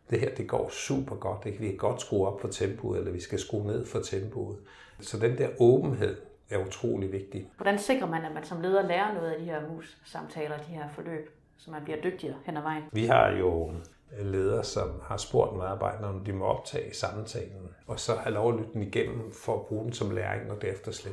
det 0.10 0.20
her 0.20 0.36
det 0.36 0.48
går 0.48 0.70
super 0.70 1.16
godt, 1.16 1.44
det 1.44 1.60
vi 1.60 1.68
kan 1.68 1.78
godt 1.78 2.02
skrue 2.02 2.28
op 2.28 2.42
for 2.42 2.48
tempoet, 2.48 3.00
eller 3.00 3.12
vi 3.12 3.20
skal 3.20 3.40
skrue 3.40 3.68
ned 3.68 3.86
for 3.86 4.00
tempoet. 4.00 4.58
Så 5.00 5.20
den 5.20 5.38
der 5.38 5.50
åbenhed 5.60 6.18
er 6.50 6.58
utrolig 6.58 7.12
vigtig. 7.12 7.52
Hvordan 7.56 7.80
sikrer 7.80 8.08
man, 8.08 8.26
at 8.26 8.34
man 8.34 8.44
som 8.44 8.62
leder 8.62 8.88
lærer 8.88 9.14
noget 9.14 9.32
af 9.32 9.40
de 9.40 9.46
her 9.46 9.70
mus-samtaler, 9.70 10.58
de 10.58 10.64
her 10.64 10.90
forløb, 10.90 11.30
så 11.58 11.72
man 11.72 11.84
bliver 11.84 12.02
dygtigere 12.02 12.36
hen 12.46 12.58
ad 12.58 12.62
vejen? 12.62 12.84
Vi 12.92 13.06
har 13.06 13.30
jo 13.30 13.72
ledere, 14.20 14.64
som 14.64 15.02
har 15.04 15.18
spurgt 15.18 15.58
medarbejderne, 15.58 16.08
om 16.08 16.26
de 16.26 16.34
må 16.34 16.46
optage 16.46 16.94
samtalen, 16.94 17.70
og 17.88 18.00
så 18.00 18.16
have 18.16 18.34
lov 18.34 18.54
at 18.54 18.60
lytte 18.60 18.74
den 18.74 18.84
igennem 18.84 19.32
for 19.32 19.60
at 19.60 19.66
bruge 19.66 19.84
den 19.84 19.94
som 19.94 20.12
læring 20.12 20.52
og 20.52 20.62
derefter 20.62 21.02
den. 21.04 21.12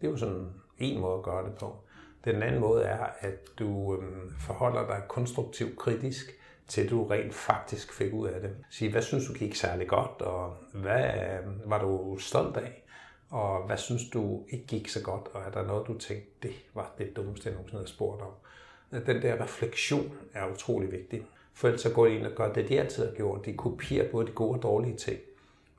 Det 0.00 0.06
er 0.06 0.10
jo 0.10 0.16
sådan 0.16 0.46
en 0.78 1.00
måde 1.00 1.18
at 1.18 1.22
gøre 1.22 1.44
det 1.44 1.54
på. 1.54 1.76
Den 2.24 2.42
anden 2.42 2.60
måde 2.60 2.82
er, 2.82 3.06
at 3.20 3.58
du 3.58 3.96
øhm, 3.96 4.32
forholder 4.38 4.86
dig 4.86 5.02
konstruktivt 5.08 5.78
kritisk 5.78 6.26
til 6.68 6.90
du 6.90 7.06
rent 7.06 7.34
faktisk 7.34 7.92
fik 7.92 8.12
ud 8.12 8.28
af 8.28 8.40
det. 8.40 8.50
Sige, 8.70 8.90
hvad 8.90 9.02
synes 9.02 9.26
du 9.26 9.32
gik 9.32 9.54
særlig 9.54 9.88
godt, 9.88 10.22
og 10.22 10.56
hvad 10.72 11.04
øhm, 11.04 11.60
var 11.64 11.78
du 11.78 12.18
stolt 12.18 12.56
af? 12.56 12.82
Og 13.30 13.66
hvad 13.66 13.76
synes 13.76 14.10
du 14.12 14.44
ikke 14.48 14.66
gik 14.66 14.88
så 14.88 15.02
godt, 15.02 15.28
og 15.32 15.42
er 15.42 15.50
der 15.50 15.66
noget, 15.66 15.86
du 15.86 15.98
tænkte, 15.98 16.30
det 16.42 16.52
var 16.74 16.94
det 16.98 17.16
dummeste, 17.16 17.48
jeg 17.48 17.54
nogensinde 17.54 17.78
havde 17.78 17.92
spurgt 17.92 18.22
om? 18.22 18.32
den 19.06 19.22
der 19.22 19.42
refleksion 19.42 20.12
er 20.34 20.46
utrolig 20.52 20.92
vigtig. 20.92 21.26
For 21.54 21.68
ellers 21.68 21.80
så 21.80 21.90
går 21.90 22.06
de 22.06 22.14
ind 22.14 22.26
og 22.26 22.32
gør 22.32 22.52
det, 22.52 22.68
de 22.68 22.80
altid 22.80 23.06
har 23.06 23.14
gjort. 23.14 23.46
De 23.46 23.52
kopierer 23.52 24.10
både 24.10 24.26
de 24.26 24.32
gode 24.32 24.58
og 24.58 24.62
dårlige 24.62 24.96
ting. 24.96 25.18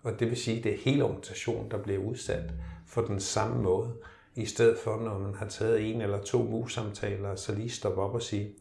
Og 0.03 0.19
det 0.19 0.29
vil 0.29 0.37
sige, 0.37 0.57
at 0.57 0.63
det 0.63 0.73
er 0.73 0.77
hele 0.77 1.03
organisationen, 1.03 1.71
der 1.71 1.77
bliver 1.77 1.99
udsat 1.99 2.53
for 2.87 3.01
den 3.01 3.19
samme 3.19 3.63
måde. 3.63 3.93
I 4.35 4.45
stedet 4.45 4.77
for, 4.83 4.99
når 4.99 5.19
man 5.19 5.33
har 5.33 5.47
taget 5.47 5.91
en 5.91 6.01
eller 6.01 6.21
to 6.21 6.43
mus-samtaler, 6.43 7.35
så 7.35 7.55
lige 7.55 7.69
stoppe 7.69 8.01
op 8.01 8.13
og 8.13 8.21
sige, 8.21 8.55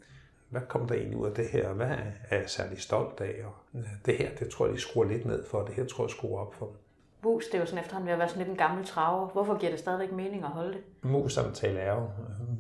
hvad 0.49 0.61
kom 0.69 0.89
der 0.89 0.95
egentlig 0.95 1.19
ud 1.19 1.27
af 1.27 1.35
det 1.35 1.49
her? 1.49 1.73
Hvad 1.73 1.97
er 2.31 2.39
jeg 2.39 2.51
særlig 2.51 2.81
stolt 2.81 3.21
af? 3.21 3.45
Og 3.45 3.81
det 4.07 4.17
her, 4.17 4.31
det 4.39 4.49
tror 4.49 4.67
jeg, 4.67 4.75
de 4.75 4.81
skruer 4.81 5.09
lidt 5.09 5.27
ned 5.27 5.45
for. 5.47 5.65
Det 5.65 5.75
her 5.75 5.87
tror 5.87 6.05
jeg 6.05 6.11
skruer 6.11 6.41
op 6.41 6.55
for. 6.55 6.71
Mus, 7.25 7.47
det 7.47 7.55
er 7.55 7.59
jo 7.59 7.67
sådan 7.67 7.79
efterhånden 7.79 8.07
ved 8.07 8.13
at 8.13 8.19
være 8.19 8.29
sådan 8.29 8.43
lidt 8.43 8.51
en 8.51 8.57
gammel 8.57 8.87
traver. 8.87 9.29
Hvorfor 9.29 9.59
giver 9.59 9.71
det 9.71 9.81
stadigvæk 9.81 10.13
mening 10.13 10.45
at 10.45 10.51
holde 10.51 10.73
det? 10.73 10.81
Mus-samtale 11.03 11.81
er 11.81 11.95
jo 11.95 12.09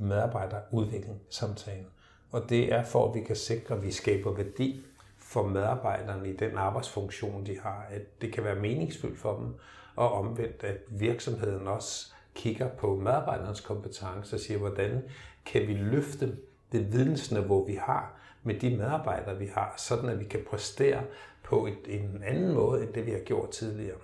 medarbejderudviklingssamtale. 0.01 1.87
Og 2.33 2.42
det 2.49 2.73
er 2.73 2.85
for, 2.85 3.09
at 3.09 3.14
vi 3.14 3.20
kan 3.20 3.37
sikre, 3.37 3.75
at 3.75 3.83
vi 3.83 3.92
skaber 3.92 4.33
værdi 4.33 4.85
for 5.18 5.46
medarbejderne 5.46 6.29
i 6.29 6.37
den 6.37 6.57
arbejdsfunktion, 6.57 7.46
de 7.46 7.59
har. 7.62 7.87
At 7.90 8.20
det 8.23 8.33
kan 8.33 8.44
være 8.44 8.55
meningsfyldt 8.55 9.18
for 9.18 9.37
dem, 9.37 9.55
og 9.96 10.12
omvendt, 10.12 10.64
at 10.64 10.77
virksomheden 10.88 11.66
også 11.66 12.12
kigger 12.35 12.68
på 12.68 12.96
medarbejdernes 12.96 13.61
kompetencer 13.61 14.37
og 14.37 14.40
siger, 14.40 14.59
hvordan 14.59 15.03
kan 15.44 15.68
vi 15.68 15.75
løfte 15.75 16.37
det 16.73 16.92
vidensniveau, 16.92 17.64
vi 17.64 17.75
har 17.75 18.14
med 18.42 18.55
de 18.55 18.77
medarbejdere, 18.77 19.38
vi 19.38 19.46
har, 19.55 19.75
sådan 19.77 20.09
at 20.09 20.20
vi 20.20 20.25
kan 20.25 20.40
præstere 20.51 21.03
på 21.42 21.66
et, 21.66 21.79
en 21.87 22.23
anden 22.27 22.55
måde, 22.55 22.83
end 22.83 22.92
det 22.92 23.07
vi 23.07 23.11
har 23.11 23.18
gjort 23.18 23.51
tidligere. 23.51 23.96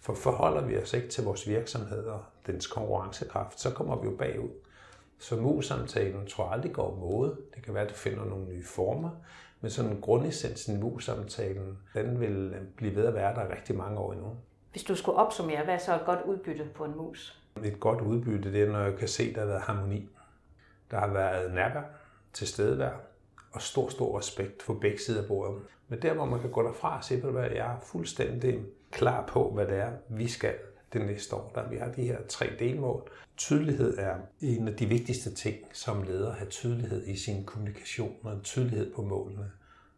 For 0.00 0.14
forholder 0.14 0.62
vi 0.62 0.78
os 0.78 0.94
ikke 0.94 1.08
til 1.08 1.24
vores 1.24 1.48
virksomhed 1.48 2.04
og 2.04 2.24
dens 2.46 2.66
konkurrencekraft, 2.66 3.60
så 3.60 3.70
kommer 3.70 4.00
vi 4.00 4.08
jo 4.08 4.16
bagud. 4.16 4.50
Så 5.18 5.36
mus-samtalen 5.36 6.26
tror 6.26 6.44
jeg 6.44 6.52
aldrig 6.52 6.72
går 6.72 6.94
mode. 6.94 7.36
Det 7.54 7.62
kan 7.62 7.74
være, 7.74 7.84
at 7.84 7.90
du 7.90 7.94
finder 7.94 8.24
nogle 8.24 8.44
nye 8.44 8.64
former. 8.64 9.10
Men 9.60 9.70
sådan 9.70 10.00
grundessensen 10.00 10.76
i 10.76 10.80
mus-samtalen, 10.80 11.78
den 11.94 12.20
vil 12.20 12.54
blive 12.76 12.96
ved 12.96 13.06
at 13.06 13.14
være 13.14 13.34
der 13.34 13.56
rigtig 13.56 13.76
mange 13.76 13.98
år 13.98 14.12
endnu. 14.12 14.36
Hvis 14.72 14.84
du 14.84 14.94
skulle 14.94 15.18
opsummere, 15.18 15.64
hvad 15.64 15.74
er 15.74 15.78
så 15.78 15.94
et 15.94 16.02
godt 16.06 16.20
udbytte 16.26 16.68
på 16.74 16.84
en 16.84 16.96
mus? 16.96 17.42
Et 17.64 17.80
godt 17.80 18.00
udbytte, 18.00 18.52
det 18.52 18.62
er, 18.62 18.72
når 18.72 18.80
jeg 18.80 18.96
kan 18.96 19.08
se, 19.08 19.22
at 19.22 19.34
der 19.34 19.40
har 19.40 19.46
været 19.46 19.62
harmoni. 19.62 20.08
Der 20.90 20.98
har 20.98 21.08
været 21.08 21.54
nærvær, 21.54 21.82
tilstedevær 22.32 22.92
og 23.52 23.62
stor, 23.62 23.88
stor 23.88 24.18
respekt 24.18 24.62
for 24.62 24.74
begge 24.74 24.98
sider 24.98 25.22
af 25.22 25.28
bordet. 25.28 25.62
Men 25.88 26.02
der, 26.02 26.14
hvor 26.14 26.24
man 26.24 26.40
kan 26.40 26.50
gå 26.50 26.62
derfra 26.62 26.96
og 26.96 27.04
se, 27.04 27.14
at 27.14 27.56
jeg 27.56 27.74
er 27.74 27.80
fuldstændig 27.82 28.60
klar 28.90 29.26
på, 29.26 29.50
hvad 29.50 29.66
det 29.66 29.76
er, 29.76 29.90
vi 30.08 30.28
skal 30.28 30.54
det 30.92 31.06
næste 31.06 31.36
år. 31.36 31.52
Der 31.54 31.68
vi 31.68 31.76
har 31.76 31.88
de 31.92 32.02
her 32.02 32.18
tre 32.28 32.46
delmål. 32.58 33.10
Tydelighed 33.36 33.98
er 33.98 34.16
en 34.40 34.68
af 34.68 34.76
de 34.76 34.86
vigtigste 34.86 35.34
ting 35.34 35.56
som 35.72 36.02
leder, 36.02 36.30
at 36.30 36.36
have 36.36 36.50
tydelighed 36.50 37.06
i 37.06 37.16
sin 37.16 37.44
kommunikation 37.44 38.16
og 38.22 38.32
en 38.32 38.40
tydelighed 38.40 38.94
på 38.94 39.02
målene. 39.02 39.50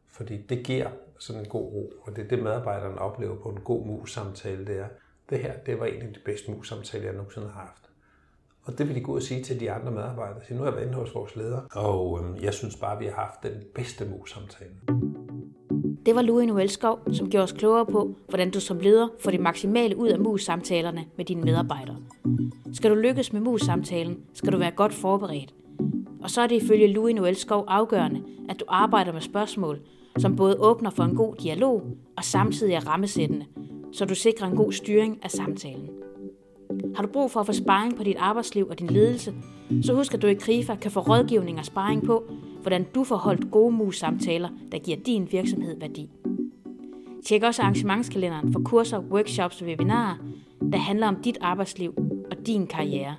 Fordi 0.08 0.42
det 0.42 0.64
giver 0.64 0.90
sådan 1.18 1.42
en 1.42 1.48
god 1.48 1.72
ro, 1.72 1.92
og 2.02 2.16
det 2.16 2.24
er 2.24 2.28
det, 2.28 2.42
medarbejderne 2.42 2.98
oplever 2.98 3.36
på 3.36 3.48
en 3.48 3.60
god 3.60 3.86
mus-samtale, 3.86 4.66
det 4.66 4.78
er, 4.78 4.88
det 5.30 5.38
her, 5.38 5.58
det 5.66 5.80
var 5.80 5.86
en 5.86 6.02
af 6.02 6.12
de 6.12 6.20
bedste 6.24 6.50
mus-samtaler, 6.50 7.04
jeg 7.04 7.14
nogensinde 7.14 7.48
har 7.48 7.60
haft. 7.60 7.90
Og 8.64 8.78
det 8.78 8.88
vil 8.88 8.96
de 8.96 9.00
gå 9.00 9.16
og 9.16 9.22
sige 9.22 9.44
til 9.44 9.60
de 9.60 9.72
andre 9.72 9.92
medarbejdere. 9.92 10.44
Så 10.48 10.54
nu 10.54 10.60
har 10.60 10.66
jeg 10.66 10.74
været 10.74 10.86
inde 10.86 10.98
hos 10.98 11.14
vores 11.14 11.36
leder, 11.36 11.60
og 11.72 12.20
øhm, 12.20 12.36
jeg 12.36 12.54
synes 12.54 12.76
bare, 12.76 12.92
at 12.92 13.00
vi 13.00 13.06
har 13.06 13.14
haft 13.14 13.42
den 13.42 13.62
bedste 13.74 14.04
mus-samtale. 14.04 14.74
Det 16.06 16.14
var 16.14 16.22
Louis 16.22 16.46
Noelskov, 16.46 16.98
som 17.12 17.30
gjorde 17.30 17.44
os 17.44 17.52
klogere 17.52 17.86
på, 17.86 18.14
hvordan 18.28 18.50
du 18.50 18.60
som 18.60 18.80
leder 18.80 19.08
får 19.20 19.30
det 19.30 19.40
maksimale 19.40 19.96
ud 19.96 20.08
af 20.08 20.20
mus-samtalerne 20.20 21.04
med 21.16 21.24
dine 21.24 21.42
medarbejdere. 21.42 21.96
Skal 22.72 22.90
du 22.90 22.96
lykkes 22.96 23.32
med 23.32 23.40
mus-samtalen, 23.40 24.18
skal 24.34 24.52
du 24.52 24.58
være 24.58 24.70
godt 24.70 24.94
forberedt. 24.94 25.54
Og 26.22 26.30
så 26.30 26.40
er 26.40 26.46
det 26.46 26.62
ifølge 26.62 26.86
Louis 26.86 27.14
Noelskov 27.14 27.64
afgørende, 27.68 28.22
at 28.48 28.60
du 28.60 28.64
arbejder 28.68 29.12
med 29.12 29.20
spørgsmål, 29.20 29.78
som 30.18 30.36
både 30.36 30.56
åbner 30.58 30.90
for 30.90 31.02
en 31.02 31.16
god 31.16 31.34
dialog 31.34 31.82
og 32.16 32.24
samtidig 32.24 32.74
er 32.74 32.88
rammesættende, 32.88 33.44
så 33.92 34.04
du 34.04 34.14
sikrer 34.14 34.46
en 34.46 34.56
god 34.56 34.72
styring 34.72 35.18
af 35.22 35.30
samtalen. 35.30 35.88
Har 36.94 37.02
du 37.02 37.08
brug 37.08 37.30
for 37.30 37.40
at 37.40 37.46
få 37.46 37.52
sparring 37.52 37.96
på 37.96 38.02
dit 38.02 38.16
arbejdsliv 38.18 38.66
og 38.68 38.78
din 38.78 38.86
ledelse, 38.86 39.34
så 39.82 39.94
husk 39.94 40.14
at 40.14 40.22
du 40.22 40.26
i 40.26 40.34
KRIFA 40.34 40.74
kan 40.74 40.90
få 40.90 41.00
rådgivning 41.00 41.58
og 41.58 41.64
sparring 41.64 42.06
på, 42.06 42.24
hvordan 42.62 42.86
du 42.94 43.04
får 43.04 43.16
holdt 43.16 43.50
gode 43.50 43.76
mus-samtaler, 43.76 44.48
der 44.72 44.78
giver 44.78 44.96
din 44.96 45.32
virksomhed 45.32 45.80
værdi. 45.80 46.10
Tjek 47.24 47.42
også 47.42 47.62
arrangementskalenderen 47.62 48.52
for 48.52 48.60
kurser, 48.64 48.98
workshops 48.98 49.62
og 49.62 49.68
webinarer, 49.68 50.16
der 50.72 50.78
handler 50.78 51.08
om 51.08 51.16
dit 51.16 51.38
arbejdsliv 51.40 51.94
og 52.30 52.46
din 52.46 52.66
karriere. 52.66 53.14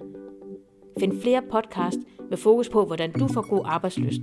Find 0.99 1.21
flere 1.21 1.41
podcast 1.51 1.97
med 2.29 2.37
fokus 2.37 2.69
på, 2.69 2.85
hvordan 2.85 3.11
du 3.11 3.27
får 3.27 3.49
god 3.49 3.61
arbejdsløst. 3.65 4.21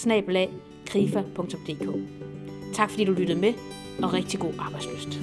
Tak 2.74 2.90
fordi 2.90 3.04
du 3.04 3.12
lyttede 3.12 3.40
med, 3.40 3.52
og 4.02 4.12
rigtig 4.12 4.40
god 4.40 4.52
arbejdsløst. 4.58 5.20